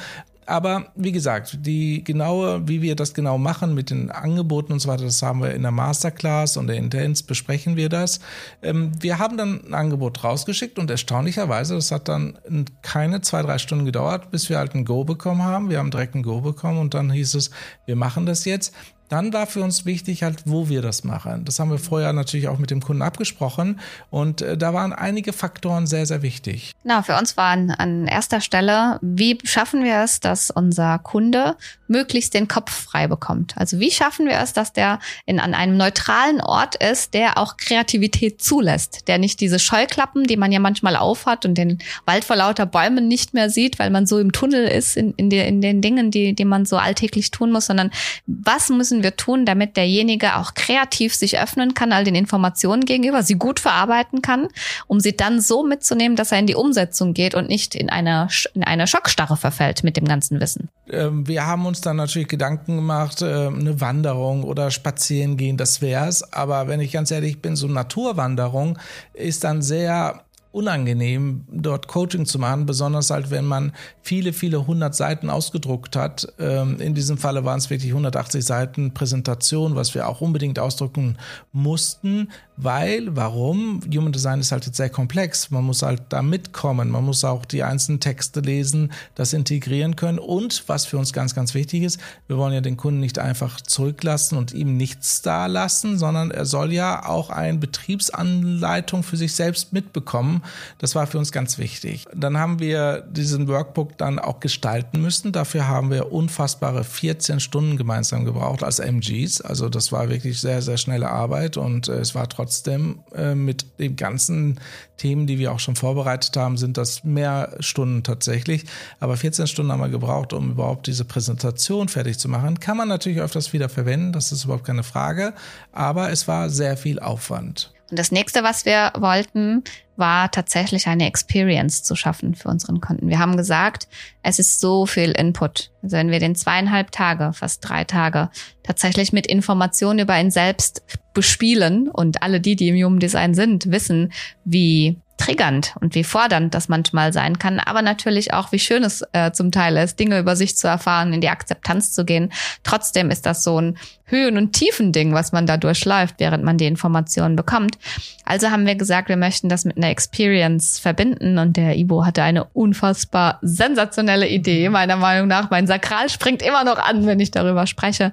Aber 0.46 0.86
wie 0.94 1.12
gesagt, 1.12 1.58
die 1.62 2.04
genaue, 2.04 2.68
wie 2.68 2.82
wir 2.82 2.96
das 2.96 3.14
genau 3.14 3.38
machen 3.38 3.74
mit 3.74 3.90
den 3.90 4.10
Angeboten 4.10 4.72
und 4.72 4.80
so 4.80 4.88
weiter, 4.88 5.04
das 5.04 5.22
haben 5.22 5.40
wir 5.40 5.54
in 5.54 5.62
der 5.62 5.70
Masterclass 5.70 6.56
und 6.56 6.66
der 6.66 6.76
Intense 6.76 7.24
besprechen 7.24 7.76
wir 7.76 7.88
das. 7.88 8.20
Ähm, 8.62 8.92
wir 9.00 9.18
haben 9.18 9.36
dann 9.36 9.64
ein 9.66 9.74
Angebot 9.74 10.22
rausgeschickt 10.22 10.78
und 10.78 10.90
erstaunlicherweise, 10.90 11.74
das 11.74 11.90
hat 11.90 12.08
dann 12.08 12.38
keine 12.82 13.22
zwei, 13.22 13.42
drei 13.42 13.58
Stunden 13.58 13.86
gedauert, 13.86 14.30
bis 14.30 14.48
wir 14.50 14.58
halt 14.58 14.74
ein 14.74 14.84
Go 14.84 15.04
bekommen 15.04 15.42
haben. 15.42 15.70
Wir 15.70 15.78
haben 15.78 15.90
direkt 15.90 16.14
ein 16.14 16.22
Go 16.22 16.40
bekommen 16.40 16.78
und 16.78 16.94
dann 16.94 17.10
hieß 17.10 17.34
es, 17.34 17.50
wir 17.86 17.96
machen 17.96 18.26
das 18.26 18.44
jetzt. 18.44 18.74
Dann 19.14 19.32
war 19.32 19.46
für 19.46 19.62
uns 19.62 19.84
wichtig 19.84 20.24
halt, 20.24 20.42
wo 20.44 20.68
wir 20.68 20.82
das 20.82 21.04
machen. 21.04 21.44
Das 21.44 21.60
haben 21.60 21.70
wir 21.70 21.78
vorher 21.78 22.12
natürlich 22.12 22.48
auch 22.48 22.58
mit 22.58 22.72
dem 22.72 22.80
Kunden 22.80 23.00
abgesprochen 23.00 23.78
und 24.10 24.42
äh, 24.42 24.58
da 24.58 24.74
waren 24.74 24.92
einige 24.92 25.32
Faktoren 25.32 25.86
sehr, 25.86 26.04
sehr 26.04 26.22
wichtig. 26.22 26.72
Na, 26.82 27.00
für 27.04 27.16
uns 27.16 27.36
war 27.36 27.52
an, 27.52 28.08
erster 28.08 28.40
Stelle, 28.40 28.98
wie 29.02 29.38
schaffen 29.44 29.84
wir 29.84 30.02
es, 30.02 30.18
dass 30.18 30.50
unser 30.50 30.98
Kunde 30.98 31.56
möglichst 31.86 32.34
den 32.34 32.48
Kopf 32.48 32.72
frei 32.72 33.06
bekommt? 33.06 33.56
Also 33.56 33.78
wie 33.78 33.92
schaffen 33.92 34.26
wir 34.26 34.40
es, 34.40 34.52
dass 34.52 34.72
der 34.72 34.98
in, 35.26 35.38
an 35.38 35.54
einem 35.54 35.76
neutralen 35.76 36.40
Ort 36.40 36.74
ist, 36.74 37.14
der 37.14 37.38
auch 37.38 37.56
Kreativität 37.56 38.42
zulässt, 38.42 39.06
der 39.06 39.18
nicht 39.18 39.38
diese 39.38 39.60
Scheuklappen, 39.60 40.24
die 40.24 40.36
man 40.36 40.50
ja 40.50 40.58
manchmal 40.58 40.96
aufhat 40.96 41.46
und 41.46 41.56
den 41.56 41.78
Wald 42.04 42.24
vor 42.24 42.34
lauter 42.34 42.66
Bäumen 42.66 43.06
nicht 43.06 43.32
mehr 43.32 43.48
sieht, 43.48 43.78
weil 43.78 43.90
man 43.90 44.08
so 44.08 44.18
im 44.18 44.32
Tunnel 44.32 44.66
ist 44.66 44.96
in, 44.96 45.12
in, 45.16 45.30
die, 45.30 45.38
in 45.38 45.60
den 45.60 45.82
Dingen, 45.82 46.10
die, 46.10 46.34
die 46.34 46.44
man 46.44 46.66
so 46.66 46.78
alltäglich 46.78 47.30
tun 47.30 47.52
muss, 47.52 47.66
sondern 47.66 47.92
was 48.26 48.70
müssen 48.70 49.03
wir 49.04 49.14
tun, 49.16 49.46
damit 49.46 49.76
derjenige 49.76 50.34
auch 50.34 50.54
kreativ 50.54 51.14
sich 51.14 51.38
öffnen 51.38 51.74
kann, 51.74 51.92
all 51.92 52.02
den 52.02 52.16
Informationen 52.16 52.84
gegenüber, 52.84 53.22
sie 53.22 53.36
gut 53.36 53.60
verarbeiten 53.60 54.20
kann, 54.20 54.48
um 54.88 54.98
sie 54.98 55.16
dann 55.16 55.40
so 55.40 55.62
mitzunehmen, 55.62 56.16
dass 56.16 56.32
er 56.32 56.40
in 56.40 56.48
die 56.48 56.56
Umsetzung 56.56 57.14
geht 57.14 57.36
und 57.36 57.48
nicht 57.48 57.76
in 57.76 57.88
eine, 57.88 58.26
in 58.54 58.64
eine 58.64 58.88
Schockstarre 58.88 59.36
verfällt 59.36 59.84
mit 59.84 59.96
dem 59.96 60.06
ganzen 60.06 60.40
Wissen. 60.40 60.68
Ähm, 60.90 61.28
wir 61.28 61.46
haben 61.46 61.66
uns 61.66 61.80
dann 61.80 61.96
natürlich 61.96 62.28
Gedanken 62.28 62.76
gemacht, 62.76 63.22
äh, 63.22 63.46
eine 63.46 63.80
Wanderung 63.80 64.42
oder 64.42 64.72
spazieren 64.72 65.36
gehen, 65.36 65.56
das 65.56 65.80
wär's. 65.80 66.32
Aber 66.32 66.66
wenn 66.66 66.80
ich 66.80 66.90
ganz 66.90 67.12
ehrlich 67.12 67.40
bin, 67.40 67.54
so 67.54 67.68
Naturwanderung 67.68 68.78
ist 69.12 69.44
dann 69.44 69.62
sehr 69.62 70.24
unangenehm, 70.54 71.44
dort 71.50 71.88
Coaching 71.88 72.26
zu 72.26 72.38
machen, 72.38 72.64
besonders 72.64 73.10
halt, 73.10 73.30
wenn 73.30 73.44
man 73.44 73.72
viele, 74.02 74.32
viele 74.32 74.66
hundert 74.66 74.94
Seiten 74.94 75.28
ausgedruckt 75.28 75.96
hat. 75.96 76.32
Ähm, 76.38 76.80
in 76.80 76.94
diesem 76.94 77.18
Falle 77.18 77.44
waren 77.44 77.58
es 77.58 77.70
wirklich 77.70 77.90
180 77.90 78.44
Seiten 78.44 78.94
Präsentation, 78.94 79.74
was 79.74 79.94
wir 79.94 80.08
auch 80.08 80.20
unbedingt 80.20 80.60
ausdrucken 80.60 81.18
mussten, 81.52 82.28
weil, 82.56 83.16
warum? 83.16 83.80
Human 83.92 84.12
Design 84.12 84.38
ist 84.38 84.52
halt 84.52 84.64
jetzt 84.64 84.76
sehr 84.76 84.90
komplex. 84.90 85.50
Man 85.50 85.64
muss 85.64 85.82
halt 85.82 86.02
da 86.10 86.22
mitkommen, 86.22 86.88
man 86.88 87.04
muss 87.04 87.24
auch 87.24 87.44
die 87.44 87.64
einzelnen 87.64 87.98
Texte 87.98 88.38
lesen, 88.38 88.92
das 89.16 89.32
integrieren 89.32 89.96
können 89.96 90.20
und, 90.20 90.62
was 90.68 90.86
für 90.86 90.98
uns 90.98 91.12
ganz, 91.12 91.34
ganz 91.34 91.54
wichtig 91.54 91.82
ist, 91.82 91.98
wir 92.28 92.36
wollen 92.36 92.54
ja 92.54 92.60
den 92.60 92.76
Kunden 92.76 93.00
nicht 93.00 93.18
einfach 93.18 93.60
zurücklassen 93.60 94.38
und 94.38 94.52
ihm 94.52 94.76
nichts 94.76 95.20
da 95.22 95.46
lassen, 95.46 95.98
sondern 95.98 96.30
er 96.30 96.44
soll 96.44 96.72
ja 96.72 97.06
auch 97.06 97.30
eine 97.30 97.58
Betriebsanleitung 97.58 99.02
für 99.02 99.16
sich 99.16 99.34
selbst 99.34 99.72
mitbekommen, 99.72 100.43
das 100.78 100.94
war 100.94 101.06
für 101.06 101.18
uns 101.18 101.32
ganz 101.32 101.58
wichtig. 101.58 102.06
Dann 102.14 102.38
haben 102.38 102.58
wir 102.58 103.02
diesen 103.02 103.48
Workbook 103.48 103.96
dann 103.98 104.18
auch 104.18 104.40
gestalten 104.40 105.00
müssen. 105.00 105.32
Dafür 105.32 105.68
haben 105.68 105.90
wir 105.90 106.12
unfassbare 106.12 106.84
14 106.84 107.40
Stunden 107.40 107.76
gemeinsam 107.76 108.24
gebraucht 108.24 108.62
als 108.62 108.78
MGs. 108.78 109.40
Also 109.40 109.68
das 109.68 109.92
war 109.92 110.08
wirklich 110.08 110.40
sehr, 110.40 110.62
sehr 110.62 110.76
schnelle 110.76 111.10
Arbeit 111.10 111.56
und 111.56 111.88
äh, 111.88 111.98
es 111.98 112.14
war 112.14 112.28
trotzdem 112.28 113.00
äh, 113.14 113.34
mit 113.34 113.78
den 113.78 113.96
ganzen 113.96 114.60
Themen, 114.96 115.26
die 115.26 115.38
wir 115.38 115.52
auch 115.52 115.58
schon 115.58 115.76
vorbereitet 115.76 116.36
haben, 116.36 116.56
sind 116.56 116.76
das 116.76 117.04
mehr 117.04 117.56
Stunden 117.60 118.02
tatsächlich. 118.02 118.64
Aber 119.00 119.16
14 119.16 119.46
Stunden 119.46 119.72
haben 119.72 119.80
wir 119.80 119.88
gebraucht, 119.88 120.32
um 120.32 120.52
überhaupt 120.52 120.86
diese 120.86 121.04
Präsentation 121.04 121.88
fertig 121.88 122.18
zu 122.18 122.28
machen. 122.28 122.60
Kann 122.60 122.76
man 122.76 122.88
natürlich 122.88 123.20
öfters 123.20 123.52
wieder 123.52 123.68
verwenden, 123.68 124.12
das 124.12 124.32
ist 124.32 124.44
überhaupt 124.44 124.64
keine 124.64 124.84
Frage. 124.84 125.34
Aber 125.72 126.10
es 126.10 126.28
war 126.28 126.48
sehr 126.48 126.76
viel 126.76 127.00
Aufwand. 127.00 127.73
Und 127.94 127.98
das 128.00 128.10
nächste, 128.10 128.42
was 128.42 128.66
wir 128.66 128.90
wollten, 128.98 129.62
war 129.94 130.28
tatsächlich 130.28 130.88
eine 130.88 131.06
Experience 131.06 131.84
zu 131.84 131.94
schaffen 131.94 132.34
für 132.34 132.48
unseren 132.48 132.80
Kunden. 132.80 133.08
Wir 133.08 133.20
haben 133.20 133.36
gesagt, 133.36 133.86
es 134.24 134.40
ist 134.40 134.58
so 134.58 134.84
viel 134.84 135.12
Input. 135.12 135.70
Also 135.80 135.96
wenn 135.96 136.10
wir 136.10 136.18
den 136.18 136.34
zweieinhalb 136.34 136.90
Tage, 136.90 137.32
fast 137.34 137.60
drei 137.68 137.84
Tage 137.84 138.30
tatsächlich 138.64 139.12
mit 139.12 139.28
Informationen 139.28 140.00
über 140.00 140.18
ihn 140.18 140.32
selbst 140.32 140.82
bespielen 141.12 141.88
und 141.88 142.20
alle 142.24 142.40
die, 142.40 142.56
die 142.56 142.70
im 142.70 142.84
Human 142.84 142.98
Design 142.98 143.32
sind, 143.32 143.70
wissen, 143.70 144.12
wie 144.44 144.96
triggernd 145.16 145.74
und 145.80 145.94
wie 145.94 146.04
fordernd 146.04 146.54
das 146.54 146.68
manchmal 146.68 147.12
sein 147.12 147.38
kann, 147.38 147.60
aber 147.60 147.82
natürlich 147.82 148.32
auch, 148.34 148.52
wie 148.52 148.58
schön 148.58 148.82
es 148.82 149.02
äh, 149.12 149.32
zum 149.32 149.52
Teil 149.52 149.76
ist, 149.76 149.98
Dinge 149.98 150.18
über 150.18 150.36
sich 150.36 150.56
zu 150.56 150.66
erfahren, 150.66 151.12
in 151.12 151.20
die 151.20 151.28
Akzeptanz 151.28 151.92
zu 151.92 152.04
gehen. 152.04 152.32
Trotzdem 152.62 153.10
ist 153.10 153.24
das 153.24 153.42
so 153.42 153.60
ein 153.60 153.78
Höhen- 154.06 154.36
und 154.36 154.52
Tiefen-Ding, 154.52 155.14
was 155.14 155.32
man 155.32 155.46
da 155.46 155.56
durchläuft, 155.56 156.16
während 156.18 156.44
man 156.44 156.58
die 156.58 156.66
Informationen 156.66 157.36
bekommt. 157.36 157.78
Also 158.24 158.50
haben 158.50 158.66
wir 158.66 158.74
gesagt, 158.74 159.08
wir 159.08 159.16
möchten 159.16 159.48
das 159.48 159.64
mit 159.64 159.76
einer 159.76 159.88
Experience 159.88 160.78
verbinden 160.78 161.38
und 161.38 161.56
der 161.56 161.76
Ibo 161.76 162.04
hatte 162.04 162.22
eine 162.22 162.44
unfassbar 162.44 163.38
sensationelle 163.40 164.28
Idee, 164.28 164.68
meiner 164.68 164.96
Meinung 164.96 165.28
nach. 165.28 165.50
Mein 165.50 165.66
Sakral 165.66 166.10
springt 166.10 166.42
immer 166.42 166.64
noch 166.64 166.78
an, 166.78 167.06
wenn 167.06 167.20
ich 167.20 167.30
darüber 167.30 167.66
spreche. 167.66 168.12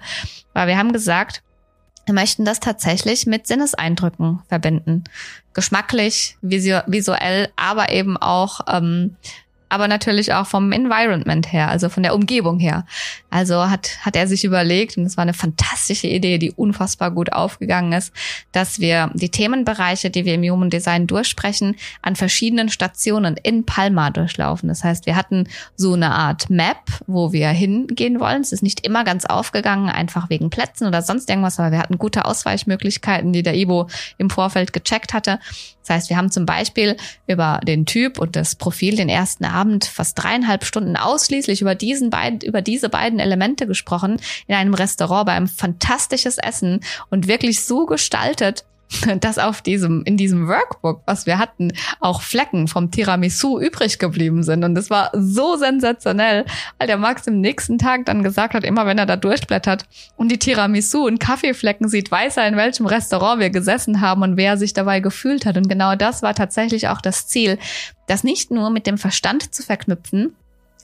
Weil 0.53 0.67
wir 0.67 0.77
haben 0.77 0.93
gesagt, 0.93 1.41
möchten 2.07 2.45
das 2.45 2.59
tatsächlich 2.59 3.25
mit 3.25 3.47
Sinneseindrücken 3.47 4.41
verbinden. 4.47 5.03
Geschmacklich, 5.53 6.37
visuell, 6.41 7.49
aber 7.55 7.91
eben 7.91 8.17
auch 8.17 8.61
ähm, 8.67 9.15
aber 9.71 9.87
natürlich 9.87 10.33
auch 10.33 10.45
vom 10.47 10.73
Environment 10.73 11.51
her, 11.53 11.69
also 11.69 11.87
von 11.87 12.03
der 12.03 12.13
Umgebung 12.13 12.59
her. 12.59 12.85
Also 13.29 13.69
hat, 13.69 13.99
hat 14.01 14.17
er 14.17 14.27
sich 14.27 14.43
überlegt, 14.43 14.97
und 14.97 15.05
es 15.05 15.15
war 15.15 15.21
eine 15.21 15.33
fantastische 15.33 16.07
Idee, 16.07 16.37
die 16.39 16.51
unfassbar 16.51 17.09
gut 17.09 17.31
aufgegangen 17.31 17.93
ist, 17.93 18.11
dass 18.51 18.81
wir 18.81 19.09
die 19.13 19.29
Themenbereiche, 19.29 20.09
die 20.09 20.25
wir 20.25 20.33
im 20.33 20.43
Human 20.43 20.69
Design 20.69 21.07
durchsprechen, 21.07 21.77
an 22.01 22.17
verschiedenen 22.17 22.67
Stationen 22.67 23.37
in 23.41 23.65
Palma 23.65 24.09
durchlaufen. 24.09 24.67
Das 24.67 24.83
heißt, 24.83 25.05
wir 25.05 25.15
hatten 25.15 25.47
so 25.77 25.93
eine 25.93 26.11
Art 26.11 26.49
Map, 26.49 26.81
wo 27.07 27.31
wir 27.31 27.47
hingehen 27.47 28.19
wollen. 28.19 28.41
Es 28.41 28.51
ist 28.51 28.63
nicht 28.63 28.85
immer 28.85 29.05
ganz 29.05 29.23
aufgegangen, 29.25 29.87
einfach 29.87 30.29
wegen 30.29 30.49
Plätzen 30.49 30.85
oder 30.85 31.01
sonst 31.01 31.29
irgendwas, 31.29 31.57
aber 31.61 31.71
wir 31.71 31.79
hatten 31.79 31.97
gute 31.97 32.25
Ausweichmöglichkeiten, 32.25 33.31
die 33.31 33.41
der 33.41 33.55
Ibo 33.55 33.87
im 34.17 34.29
Vorfeld 34.29 34.73
gecheckt 34.73 35.13
hatte. 35.13 35.39
Das 35.91 36.03
heißt, 36.03 36.09
wir 36.09 36.15
haben 36.15 36.31
zum 36.31 36.45
Beispiel 36.45 36.95
über 37.27 37.59
den 37.67 37.85
Typ 37.85 38.17
und 38.17 38.37
das 38.37 38.55
Profil 38.55 38.95
den 38.95 39.09
ersten 39.09 39.43
Abend 39.43 39.83
fast 39.83 40.17
dreieinhalb 40.17 40.63
Stunden 40.63 40.95
ausschließlich 40.95 41.61
über 41.61 41.75
diesen 41.75 42.09
beiden, 42.09 42.39
über 42.39 42.61
diese 42.61 42.87
beiden 42.87 43.19
Elemente 43.19 43.67
gesprochen 43.67 44.15
in 44.47 44.55
einem 44.55 44.73
Restaurant 44.73 45.25
bei 45.25 45.33
einem 45.33 45.49
fantastisches 45.49 46.37
Essen 46.37 46.79
und 47.09 47.27
wirklich 47.27 47.65
so 47.65 47.85
gestaltet, 47.87 48.63
dass 49.19 49.37
auf 49.37 49.61
diesem, 49.61 50.03
in 50.03 50.17
diesem 50.17 50.47
Workbook, 50.47 51.01
was 51.05 51.25
wir 51.25 51.37
hatten, 51.37 51.73
auch 51.99 52.21
Flecken 52.21 52.67
vom 52.67 52.91
Tiramisu 52.91 53.59
übrig 53.59 53.99
geblieben 53.99 54.43
sind. 54.43 54.63
Und 54.63 54.75
das 54.75 54.89
war 54.89 55.11
so 55.13 55.55
sensationell, 55.55 56.45
weil 56.77 56.87
der 56.87 56.97
Max 56.97 57.27
im 57.27 57.41
nächsten 57.41 57.77
Tag 57.77 58.05
dann 58.05 58.23
gesagt 58.23 58.53
hat, 58.53 58.63
immer 58.63 58.85
wenn 58.85 58.97
er 58.97 59.05
da 59.05 59.15
durchblättert 59.15 59.85
und 60.15 60.31
die 60.31 60.39
Tiramisu 60.39 61.05
und 61.05 61.19
Kaffeeflecken 61.19 61.87
sieht, 61.87 62.11
weiß 62.11 62.37
er, 62.37 62.47
in 62.47 62.57
welchem 62.57 62.85
Restaurant 62.85 63.39
wir 63.39 63.49
gesessen 63.49 64.01
haben 64.01 64.21
und 64.23 64.37
wer 64.37 64.57
sich 64.57 64.73
dabei 64.73 64.99
gefühlt 64.99 65.45
hat. 65.45 65.57
Und 65.57 65.69
genau 65.69 65.95
das 65.95 66.21
war 66.21 66.33
tatsächlich 66.33 66.87
auch 66.87 67.01
das 67.01 67.27
Ziel, 67.27 67.57
das 68.07 68.23
nicht 68.23 68.51
nur 68.51 68.69
mit 68.69 68.87
dem 68.87 68.97
Verstand 68.97 69.53
zu 69.53 69.63
verknüpfen, 69.63 70.35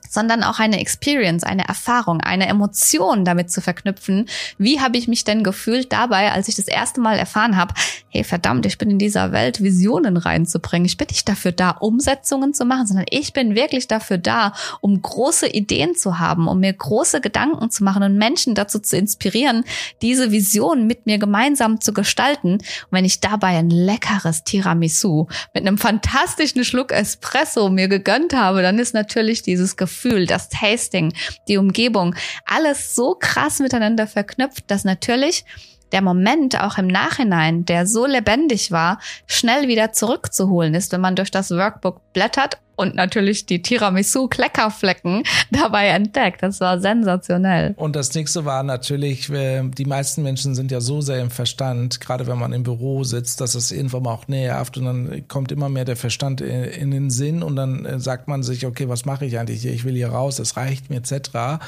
sondern 0.09 0.43
auch 0.43 0.59
eine 0.59 0.79
Experience, 0.79 1.43
eine 1.43 1.67
Erfahrung, 1.67 2.21
eine 2.21 2.47
Emotion 2.47 3.25
damit 3.25 3.51
zu 3.51 3.61
verknüpfen. 3.61 4.27
Wie 4.57 4.79
habe 4.79 4.97
ich 4.97 5.07
mich 5.07 5.23
denn 5.23 5.43
gefühlt 5.43 5.91
dabei, 5.91 6.31
als 6.31 6.47
ich 6.47 6.55
das 6.55 6.67
erste 6.67 7.01
Mal 7.01 7.17
erfahren 7.17 7.57
habe, 7.57 7.73
hey 8.09 8.23
verdammt, 8.23 8.65
ich 8.65 8.77
bin 8.77 8.89
in 8.89 8.99
dieser 8.99 9.31
Welt, 9.31 9.61
Visionen 9.61 10.17
reinzubringen. 10.17 10.85
Ich 10.85 10.97
bin 10.97 11.07
nicht 11.09 11.27
dafür 11.27 11.51
da, 11.51 11.71
Umsetzungen 11.71 12.53
zu 12.53 12.65
machen, 12.65 12.87
sondern 12.87 13.05
ich 13.09 13.33
bin 13.33 13.55
wirklich 13.55 13.87
dafür 13.87 14.17
da, 14.17 14.53
um 14.81 15.01
große 15.01 15.47
Ideen 15.47 15.95
zu 15.95 16.19
haben, 16.19 16.47
um 16.47 16.59
mir 16.59 16.73
große 16.73 17.21
Gedanken 17.21 17.69
zu 17.69 17.83
machen 17.83 18.03
und 18.03 18.17
Menschen 18.17 18.55
dazu 18.55 18.79
zu 18.79 18.97
inspirieren, 18.97 19.63
diese 20.01 20.31
Vision 20.31 20.87
mit 20.87 21.05
mir 21.05 21.17
gemeinsam 21.17 21.81
zu 21.81 21.93
gestalten. 21.93 22.53
Und 22.53 22.63
wenn 22.91 23.05
ich 23.05 23.19
dabei 23.19 23.57
ein 23.57 23.69
leckeres 23.69 24.43
Tiramisu 24.43 25.27
mit 25.53 25.67
einem 25.67 25.77
fantastischen 25.77 26.63
Schluck 26.63 26.91
Espresso 26.91 27.69
mir 27.69 27.87
gegönnt 27.87 28.33
habe, 28.33 28.61
dann 28.61 28.79
ist 28.79 28.93
natürlich 28.93 29.41
dieses 29.41 29.75
Gefühl 29.75 29.96
Gefühl, 29.97 30.27
das 30.27 30.49
Tasting, 30.49 31.13
die 31.47 31.57
Umgebung, 31.57 32.15
alles 32.45 32.93
so 32.95 33.15
krass 33.19 33.59
miteinander 33.59 34.05
verknüpft, 34.05 34.69
dass 34.69 34.83
natürlich 34.83 35.43
der 35.91 36.01
Moment 36.01 36.61
auch 36.61 36.77
im 36.77 36.87
Nachhinein, 36.87 37.65
der 37.65 37.87
so 37.87 38.05
lebendig 38.05 38.71
war, 38.71 38.99
schnell 39.25 39.67
wieder 39.67 39.93
zurückzuholen 39.93 40.75
ist, 40.75 40.91
wenn 40.91 41.01
man 41.01 41.15
durch 41.15 41.31
das 41.31 41.49
Workbook 41.49 42.13
blättert 42.13 42.59
und 42.77 42.95
natürlich 42.95 43.45
die 43.45 43.61
Tiramisu-Kleckerflecken 43.61 45.23
dabei 45.51 45.87
entdeckt. 45.87 46.43
Das 46.43 46.61
war 46.61 46.79
sensationell. 46.79 47.73
Und 47.75 47.95
das 47.95 48.13
nächste 48.13 48.45
war 48.45 48.63
natürlich, 48.63 49.29
äh, 49.29 49.63
die 49.63 49.85
meisten 49.85 50.23
Menschen 50.23 50.55
sind 50.55 50.71
ja 50.71 50.79
so 50.79 51.01
sehr 51.01 51.19
im 51.19 51.31
Verstand, 51.31 51.99
gerade 51.99 52.27
wenn 52.27 52.37
man 52.37 52.53
im 52.53 52.63
Büro 52.63 53.03
sitzt, 53.03 53.41
dass 53.41 53.55
es 53.55 53.71
irgendwann 53.71 54.03
mal 54.03 54.13
auch 54.13 54.27
nervt 54.27 54.77
und 54.77 54.85
dann 54.85 55.27
kommt 55.27 55.51
immer 55.51 55.69
mehr 55.69 55.85
der 55.85 55.95
Verstand 55.95 56.39
in 56.39 56.91
den 56.91 57.09
Sinn 57.09 57.43
und 57.43 57.55
dann 57.55 57.85
äh, 57.85 57.99
sagt 57.99 58.27
man 58.27 58.43
sich, 58.43 58.65
okay, 58.65 58.87
was 58.87 59.05
mache 59.05 59.25
ich 59.25 59.39
eigentlich 59.39 59.63
hier? 59.63 59.73
Ich 59.73 59.83
will 59.83 59.95
hier 59.95 60.09
raus, 60.09 60.39
es 60.39 60.55
reicht 60.55 60.89
mir 60.89 60.97
etc 60.97 61.59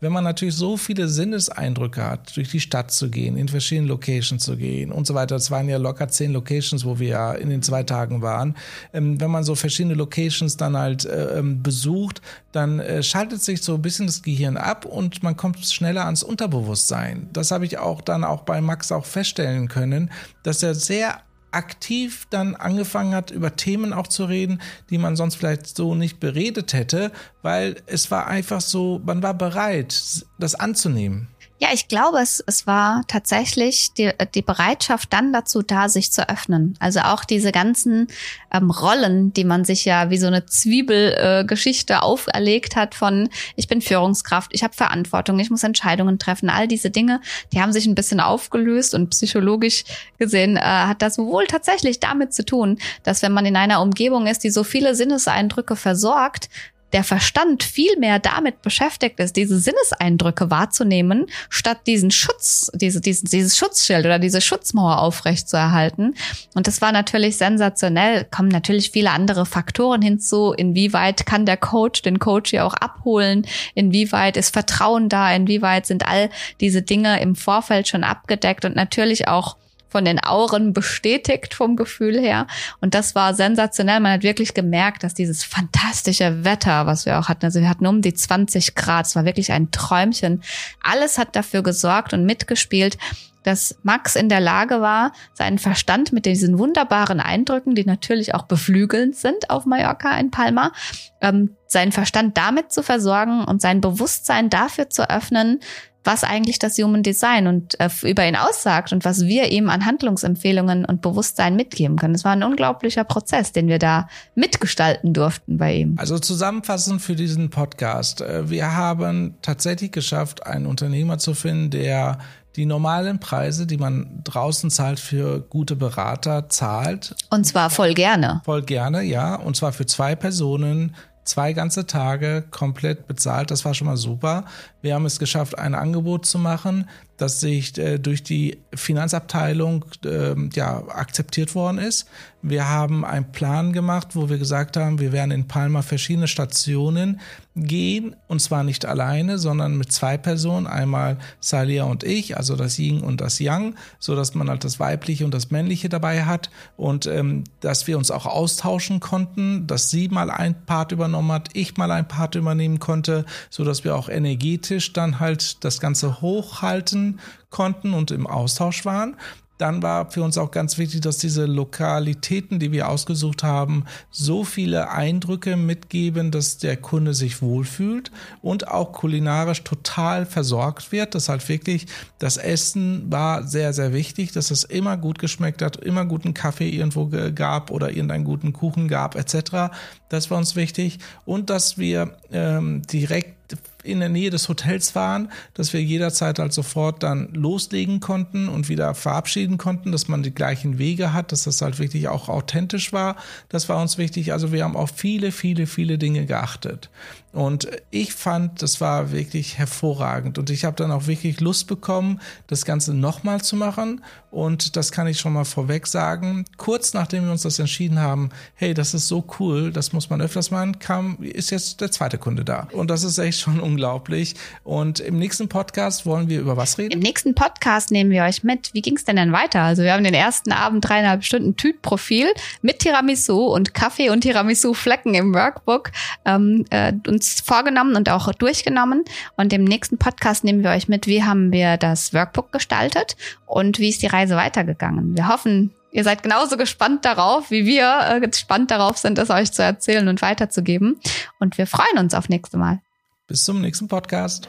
wenn 0.00 0.12
man 0.12 0.24
natürlich 0.24 0.54
so 0.54 0.76
viele 0.76 1.08
Sinneseindrücke 1.08 2.04
hat, 2.04 2.36
durch 2.36 2.50
die 2.50 2.60
Stadt 2.60 2.90
zu 2.90 3.08
gehen, 3.08 3.36
in 3.36 3.48
verschiedene 3.48 3.88
Locations 3.88 4.42
zu 4.42 4.56
gehen 4.56 4.92
und 4.92 5.06
so 5.06 5.14
weiter. 5.14 5.36
Es 5.36 5.50
waren 5.50 5.68
ja 5.68 5.78
locker 5.78 6.08
zehn 6.08 6.32
Locations, 6.32 6.84
wo 6.84 6.98
wir 6.98 7.08
ja 7.08 7.32
in 7.32 7.48
den 7.48 7.62
zwei 7.62 7.82
Tagen 7.82 8.20
waren. 8.20 8.56
Ähm, 8.92 9.20
wenn 9.20 9.30
man 9.30 9.44
so 9.44 9.54
verschiedene 9.54 9.94
Locations 9.94 10.55
dann 10.56 10.76
halt 10.76 11.04
äh, 11.04 11.38
ähm, 11.38 11.62
besucht, 11.62 12.22
dann 12.52 12.80
äh, 12.80 13.02
schaltet 13.02 13.42
sich 13.42 13.62
so 13.62 13.74
ein 13.74 13.82
bisschen 13.82 14.06
das 14.06 14.22
Gehirn 14.22 14.56
ab 14.56 14.84
und 14.84 15.22
man 15.22 15.36
kommt 15.36 15.64
schneller 15.64 16.04
ans 16.04 16.22
Unterbewusstsein. 16.22 17.28
Das 17.32 17.50
habe 17.50 17.64
ich 17.64 17.78
auch 17.78 18.00
dann 18.00 18.24
auch 18.24 18.42
bei 18.42 18.60
Max 18.60 18.92
auch 18.92 19.04
feststellen 19.04 19.68
können, 19.68 20.10
dass 20.42 20.62
er 20.62 20.74
sehr 20.74 21.20
aktiv 21.52 22.26
dann 22.30 22.54
angefangen 22.54 23.14
hat, 23.14 23.30
über 23.30 23.56
Themen 23.56 23.92
auch 23.92 24.06
zu 24.06 24.26
reden, 24.26 24.60
die 24.90 24.98
man 24.98 25.16
sonst 25.16 25.36
vielleicht 25.36 25.74
so 25.74 25.94
nicht 25.94 26.20
beredet 26.20 26.74
hätte, 26.74 27.12
weil 27.42 27.76
es 27.86 28.10
war 28.10 28.26
einfach 28.26 28.60
so, 28.60 29.00
man 29.04 29.22
war 29.22 29.34
bereit, 29.34 30.24
das 30.38 30.54
anzunehmen. 30.54 31.28
Ja, 31.58 31.68
ich 31.72 31.88
glaube, 31.88 32.18
es, 32.18 32.44
es 32.46 32.66
war 32.66 33.04
tatsächlich 33.08 33.94
die, 33.94 34.10
die 34.34 34.42
Bereitschaft 34.42 35.10
dann 35.14 35.32
dazu 35.32 35.62
da, 35.62 35.88
sich 35.88 36.12
zu 36.12 36.28
öffnen. 36.28 36.76
Also 36.80 37.00
auch 37.00 37.24
diese 37.24 37.50
ganzen 37.50 38.08
ähm, 38.52 38.70
Rollen, 38.70 39.32
die 39.32 39.44
man 39.44 39.64
sich 39.64 39.86
ja 39.86 40.10
wie 40.10 40.18
so 40.18 40.26
eine 40.26 40.44
Zwiebelgeschichte 40.44 41.94
äh, 41.94 41.96
auferlegt 41.96 42.76
hat 42.76 42.94
von 42.94 43.30
ich 43.56 43.68
bin 43.68 43.80
Führungskraft, 43.80 44.50
ich 44.52 44.62
habe 44.62 44.74
Verantwortung, 44.74 45.38
ich 45.38 45.48
muss 45.48 45.62
Entscheidungen 45.62 46.18
treffen. 46.18 46.50
All 46.50 46.68
diese 46.68 46.90
Dinge, 46.90 47.22
die 47.54 47.62
haben 47.62 47.72
sich 47.72 47.86
ein 47.86 47.94
bisschen 47.94 48.20
aufgelöst 48.20 48.94
und 48.94 49.08
psychologisch 49.08 49.84
gesehen 50.18 50.58
äh, 50.58 50.60
hat 50.60 51.00
das 51.00 51.16
wohl 51.16 51.46
tatsächlich 51.46 52.00
damit 52.00 52.34
zu 52.34 52.44
tun, 52.44 52.78
dass 53.02 53.22
wenn 53.22 53.32
man 53.32 53.46
in 53.46 53.56
einer 53.56 53.80
Umgebung 53.80 54.26
ist, 54.26 54.44
die 54.44 54.50
so 54.50 54.62
viele 54.62 54.94
Sinneseindrücke 54.94 55.74
versorgt, 55.74 56.50
der 56.92 57.04
Verstand 57.04 57.62
viel 57.62 57.98
mehr 57.98 58.18
damit 58.18 58.62
beschäftigt 58.62 59.18
ist, 59.18 59.36
diese 59.36 59.58
Sinneseindrücke 59.58 60.50
wahrzunehmen, 60.50 61.26
statt 61.50 61.80
diesen 61.86 62.10
Schutz, 62.10 62.70
diese, 62.74 63.00
diesen, 63.00 63.28
dieses 63.28 63.56
Schutzschild 63.56 64.06
oder 64.06 64.18
diese 64.18 64.40
Schutzmauer 64.40 64.98
aufrechtzuerhalten. 65.00 66.14
Und 66.54 66.66
das 66.66 66.80
war 66.80 66.92
natürlich 66.92 67.36
sensationell. 67.36 68.24
Kommen 68.24 68.48
natürlich 68.48 68.92
viele 68.92 69.10
andere 69.10 69.46
Faktoren 69.46 70.00
hinzu. 70.00 70.52
Inwieweit 70.52 71.26
kann 71.26 71.44
der 71.44 71.56
Coach 71.56 72.02
den 72.02 72.18
Coach 72.18 72.50
hier 72.50 72.64
auch 72.64 72.74
abholen? 72.74 73.46
Inwieweit 73.74 74.36
ist 74.36 74.52
Vertrauen 74.52 75.08
da? 75.08 75.32
Inwieweit 75.34 75.86
sind 75.86 76.06
all 76.06 76.30
diese 76.60 76.82
Dinge 76.82 77.20
im 77.20 77.34
Vorfeld 77.34 77.88
schon 77.88 78.04
abgedeckt? 78.04 78.64
Und 78.64 78.76
natürlich 78.76 79.28
auch 79.28 79.56
von 79.88 80.04
den 80.04 80.22
Auren 80.22 80.72
bestätigt 80.72 81.54
vom 81.54 81.76
Gefühl 81.76 82.18
her. 82.18 82.46
Und 82.80 82.94
das 82.94 83.14
war 83.14 83.34
sensationell. 83.34 84.00
Man 84.00 84.12
hat 84.12 84.22
wirklich 84.22 84.54
gemerkt, 84.54 85.04
dass 85.04 85.14
dieses 85.14 85.44
fantastische 85.44 86.44
Wetter, 86.44 86.86
was 86.86 87.06
wir 87.06 87.18
auch 87.18 87.28
hatten, 87.28 87.46
also 87.46 87.60
wir 87.60 87.68
hatten 87.68 87.86
um 87.86 88.02
die 88.02 88.14
20 88.14 88.74
Grad, 88.74 89.06
es 89.06 89.16
war 89.16 89.24
wirklich 89.24 89.52
ein 89.52 89.70
Träumchen. 89.70 90.42
Alles 90.82 91.18
hat 91.18 91.36
dafür 91.36 91.62
gesorgt 91.62 92.12
und 92.12 92.24
mitgespielt, 92.24 92.98
dass 93.46 93.78
Max 93.84 94.16
in 94.16 94.28
der 94.28 94.40
Lage 94.40 94.80
war, 94.80 95.12
seinen 95.32 95.58
Verstand 95.58 96.12
mit 96.12 96.26
diesen 96.26 96.58
wunderbaren 96.58 97.20
Eindrücken, 97.20 97.76
die 97.76 97.84
natürlich 97.84 98.34
auch 98.34 98.42
beflügelnd 98.42 99.14
sind 99.14 99.50
auf 99.50 99.66
Mallorca 99.66 100.18
in 100.18 100.32
Palma, 100.32 100.72
ähm, 101.20 101.56
seinen 101.68 101.92
Verstand 101.92 102.36
damit 102.36 102.72
zu 102.72 102.82
versorgen 102.82 103.44
und 103.44 103.62
sein 103.62 103.80
Bewusstsein 103.80 104.50
dafür 104.50 104.90
zu 104.90 105.08
öffnen, 105.08 105.60
was 106.06 106.24
eigentlich 106.24 106.58
das 106.58 106.78
Human 106.78 107.02
Design 107.02 107.46
und 107.46 107.78
äh, 107.80 107.88
über 108.02 108.26
ihn 108.26 108.36
aussagt 108.36 108.92
und 108.92 109.04
was 109.04 109.26
wir 109.26 109.50
ihm 109.50 109.68
an 109.68 109.84
Handlungsempfehlungen 109.84 110.84
und 110.84 111.02
Bewusstsein 111.02 111.56
mitgeben 111.56 111.96
können. 111.96 112.14
Es 112.14 112.24
war 112.24 112.32
ein 112.32 112.42
unglaublicher 112.42 113.04
Prozess, 113.04 113.52
den 113.52 113.68
wir 113.68 113.78
da 113.78 114.08
mitgestalten 114.34 115.12
durften 115.12 115.58
bei 115.58 115.74
ihm. 115.74 115.96
Also 115.98 116.18
zusammenfassend 116.18 117.02
für 117.02 117.16
diesen 117.16 117.50
Podcast. 117.50 118.20
Äh, 118.20 118.48
wir 118.48 118.74
haben 118.74 119.34
tatsächlich 119.42 119.92
geschafft, 119.92 120.46
einen 120.46 120.66
Unternehmer 120.66 121.18
zu 121.18 121.34
finden, 121.34 121.70
der 121.70 122.18
die 122.56 122.66
normalen 122.66 123.20
Preise, 123.20 123.66
die 123.66 123.76
man 123.76 124.22
draußen 124.24 124.70
zahlt 124.70 124.98
für 124.98 125.40
gute 125.40 125.76
Berater, 125.76 126.48
zahlt. 126.48 127.14
Und 127.30 127.44
zwar 127.44 127.68
voll 127.68 127.92
gerne. 127.92 128.40
Voll 128.44 128.62
gerne, 128.62 129.02
ja. 129.02 129.34
Und 129.34 129.56
zwar 129.56 129.72
für 129.72 129.84
zwei 129.84 130.16
Personen 130.16 130.94
zwei 131.26 131.52
ganze 131.52 131.86
Tage 131.86 132.44
komplett 132.50 133.06
bezahlt. 133.06 133.50
Das 133.50 133.64
war 133.64 133.74
schon 133.74 133.86
mal 133.86 133.96
super. 133.96 134.44
Wir 134.80 134.94
haben 134.94 135.04
es 135.04 135.18
geschafft, 135.18 135.58
ein 135.58 135.74
Angebot 135.74 136.24
zu 136.24 136.38
machen, 136.38 136.88
das 137.16 137.40
sich 137.40 137.76
äh, 137.78 137.98
durch 137.98 138.22
die 138.22 138.58
Finanzabteilung 138.74 139.84
äh, 140.04 140.34
ja, 140.54 140.82
akzeptiert 140.88 141.54
worden 141.54 141.78
ist. 141.78 142.06
Wir 142.42 142.68
haben 142.68 143.04
einen 143.04 143.32
Plan 143.32 143.72
gemacht, 143.72 144.14
wo 144.14 144.28
wir 144.28 144.38
gesagt 144.38 144.76
haben, 144.76 145.00
wir 145.00 145.12
werden 145.12 145.32
in 145.32 145.48
Palma 145.48 145.82
verschiedene 145.82 146.28
Stationen 146.28 147.20
gehen 147.56 148.14
und 148.28 148.40
zwar 148.40 148.62
nicht 148.62 148.84
alleine, 148.84 149.38
sondern 149.38 149.76
mit 149.76 149.90
zwei 149.90 150.18
Personen, 150.18 150.66
einmal 150.66 151.16
Salia 151.40 151.84
und 151.84 152.04
ich, 152.04 152.36
also 152.36 152.54
das 152.54 152.78
Yin 152.78 153.00
und 153.00 153.20
das 153.20 153.38
Yang, 153.40 153.74
so 153.98 154.14
dass 154.14 154.34
man 154.34 154.50
halt 154.50 154.62
das 154.62 154.78
Weibliche 154.78 155.24
und 155.24 155.32
das 155.32 155.50
Männliche 155.50 155.88
dabei 155.88 156.24
hat 156.24 156.50
und 156.76 157.06
ähm, 157.06 157.44
dass 157.60 157.86
wir 157.86 157.96
uns 157.96 158.10
auch 158.10 158.26
austauschen 158.26 159.00
konnten, 159.00 159.66
dass 159.66 159.90
sie 159.90 160.08
mal 160.08 160.30
ein 160.30 160.66
Part 160.66 160.92
übernommen 160.92 161.32
hat, 161.32 161.48
ich 161.54 161.76
mal 161.78 161.90
ein 161.90 162.06
Part 162.06 162.34
übernehmen 162.34 162.78
konnte, 162.78 163.24
so 163.48 163.64
dass 163.64 163.84
wir 163.84 163.96
auch 163.96 164.10
energetisch 164.10 164.92
dann 164.92 165.18
halt 165.18 165.64
das 165.64 165.80
Ganze 165.80 166.20
hochhalten 166.20 167.20
konnten 167.48 167.94
und 167.94 168.10
im 168.10 168.26
Austausch 168.26 168.84
waren. 168.84 169.16
Dann 169.58 169.82
war 169.82 170.10
für 170.10 170.22
uns 170.22 170.38
auch 170.38 170.50
ganz 170.50 170.78
wichtig, 170.78 171.00
dass 171.00 171.18
diese 171.18 171.46
Lokalitäten, 171.46 172.58
die 172.58 172.72
wir 172.72 172.88
ausgesucht 172.88 173.42
haben, 173.42 173.84
so 174.10 174.44
viele 174.44 174.90
Eindrücke 174.90 175.56
mitgeben, 175.56 176.30
dass 176.30 176.58
der 176.58 176.76
Kunde 176.76 177.14
sich 177.14 177.40
wohlfühlt 177.40 178.10
und 178.42 178.68
auch 178.68 178.92
kulinarisch 178.92 179.62
total 179.64 180.26
versorgt 180.26 180.92
wird. 180.92 181.14
Das 181.14 181.28
halt 181.28 181.48
wirklich, 181.48 181.86
das 182.18 182.36
Essen 182.36 183.10
war 183.10 183.46
sehr, 183.46 183.72
sehr 183.72 183.92
wichtig, 183.92 184.32
dass 184.32 184.50
es 184.50 184.64
immer 184.64 184.96
gut 184.96 185.18
geschmeckt 185.18 185.62
hat, 185.62 185.76
immer 185.76 186.04
guten 186.04 186.34
Kaffee 186.34 186.68
irgendwo 186.68 187.10
gab 187.34 187.70
oder 187.70 187.90
irgendeinen 187.90 188.24
guten 188.24 188.52
Kuchen 188.52 188.88
gab, 188.88 189.14
etc. 189.14 189.72
Das 190.08 190.30
war 190.30 190.38
uns 190.38 190.56
wichtig. 190.56 190.98
Und 191.24 191.50
dass 191.50 191.78
wir 191.78 192.16
ähm, 192.30 192.82
direkt 192.82 193.35
in 193.82 194.00
der 194.00 194.08
Nähe 194.08 194.30
des 194.30 194.48
Hotels 194.48 194.94
waren, 194.94 195.30
dass 195.54 195.72
wir 195.72 195.82
jederzeit 195.82 196.38
halt 196.38 196.52
sofort 196.52 197.02
dann 197.02 197.28
loslegen 197.32 198.00
konnten 198.00 198.48
und 198.48 198.68
wieder 198.68 198.94
verabschieden 198.94 199.58
konnten, 199.58 199.92
dass 199.92 200.08
man 200.08 200.22
die 200.22 200.34
gleichen 200.34 200.78
Wege 200.78 201.12
hat, 201.12 201.32
dass 201.32 201.44
das 201.44 201.62
halt 201.62 201.78
wirklich 201.78 202.08
auch 202.08 202.28
authentisch 202.28 202.92
war. 202.92 203.16
Das 203.48 203.68
war 203.68 203.80
uns 203.80 203.98
wichtig. 203.98 204.32
Also 204.32 204.52
wir 204.52 204.64
haben 204.64 204.76
auf 204.76 204.90
viele, 204.96 205.32
viele, 205.32 205.66
viele 205.66 205.98
Dinge 205.98 206.26
geachtet. 206.26 206.90
Und 207.36 207.68
ich 207.90 208.14
fand, 208.14 208.62
das 208.62 208.80
war 208.80 209.12
wirklich 209.12 209.58
hervorragend. 209.58 210.38
Und 210.38 210.48
ich 210.48 210.64
habe 210.64 210.74
dann 210.74 210.90
auch 210.90 211.06
wirklich 211.06 211.38
Lust 211.40 211.66
bekommen, 211.66 212.18
das 212.46 212.64
Ganze 212.64 212.94
nochmal 212.94 213.42
zu 213.42 213.56
machen. 213.56 214.02
Und 214.30 214.76
das 214.76 214.90
kann 214.90 215.06
ich 215.06 215.20
schon 215.20 215.34
mal 215.34 215.44
vorweg 215.44 215.86
sagen. 215.86 216.46
Kurz 216.56 216.94
nachdem 216.94 217.24
wir 217.24 217.32
uns 217.32 217.42
das 217.42 217.58
entschieden 217.58 218.00
haben, 218.00 218.30
hey, 218.54 218.72
das 218.72 218.94
ist 218.94 219.08
so 219.08 219.22
cool, 219.38 219.70
das 219.70 219.92
muss 219.92 220.08
man 220.08 220.22
öfters 220.22 220.50
machen, 220.50 220.78
kam, 220.78 221.18
ist 221.20 221.50
jetzt 221.50 221.82
der 221.82 221.90
zweite 221.90 222.16
Kunde 222.16 222.42
da. 222.42 222.68
Und 222.72 222.90
das 222.90 223.04
ist 223.04 223.18
echt 223.18 223.38
schon 223.40 223.60
unglaublich. 223.66 224.34
Und 224.64 225.00
im 225.00 225.18
nächsten 225.18 225.48
Podcast 225.50 226.06
wollen 226.06 226.30
wir 226.30 226.40
über 226.40 226.56
was 226.56 226.78
reden? 226.78 226.92
Im 226.92 227.00
nächsten 227.00 227.34
Podcast 227.34 227.90
nehmen 227.90 228.10
wir 228.10 228.24
euch 228.24 228.44
mit. 228.44 228.72
Wie 228.72 228.80
ging 228.80 228.96
es 228.96 229.04
denn 229.04 229.16
dann 229.16 229.32
weiter? 229.32 229.60
Also 229.60 229.82
wir 229.82 229.92
haben 229.92 230.04
den 230.04 230.14
ersten 230.14 230.52
Abend 230.52 230.88
dreieinhalb 230.88 231.22
Stunden 231.22 231.54
Typprofil 231.56 232.28
mit 232.62 232.78
Tiramisu 232.78 233.36
und 233.36 233.74
Kaffee 233.74 234.08
und 234.08 234.22
Tiramisu-Flecken 234.22 235.12
im 235.12 235.34
Workbook 235.34 235.92
ähm, 236.24 236.64
äh, 236.70 236.94
uns 237.06 237.25
uns 237.26 237.40
vorgenommen 237.40 237.96
und 237.96 238.08
auch 238.08 238.32
durchgenommen. 238.32 239.04
Und 239.36 239.52
im 239.52 239.64
nächsten 239.64 239.98
Podcast 239.98 240.44
nehmen 240.44 240.62
wir 240.62 240.70
euch 240.70 240.88
mit, 240.88 241.06
wie 241.06 241.24
haben 241.24 241.52
wir 241.52 241.76
das 241.76 242.14
Workbook 242.14 242.52
gestaltet 242.52 243.16
und 243.46 243.78
wie 243.78 243.88
ist 243.88 244.02
die 244.02 244.06
Reise 244.06 244.36
weitergegangen. 244.36 245.16
Wir 245.16 245.28
hoffen, 245.28 245.74
ihr 245.92 246.04
seid 246.04 246.22
genauso 246.22 246.56
gespannt 246.56 247.04
darauf, 247.04 247.50
wie 247.50 247.66
wir 247.66 248.00
äh, 248.08 248.20
gespannt 248.20 248.70
darauf 248.70 248.98
sind, 248.98 249.18
es 249.18 249.30
euch 249.30 249.52
zu 249.52 249.62
erzählen 249.62 250.08
und 250.08 250.22
weiterzugeben. 250.22 251.00
Und 251.38 251.58
wir 251.58 251.66
freuen 251.66 251.98
uns 251.98 252.14
auf 252.14 252.28
nächste 252.28 252.56
Mal. 252.56 252.80
Bis 253.26 253.44
zum 253.44 253.60
nächsten 253.60 253.88
Podcast. 253.88 254.48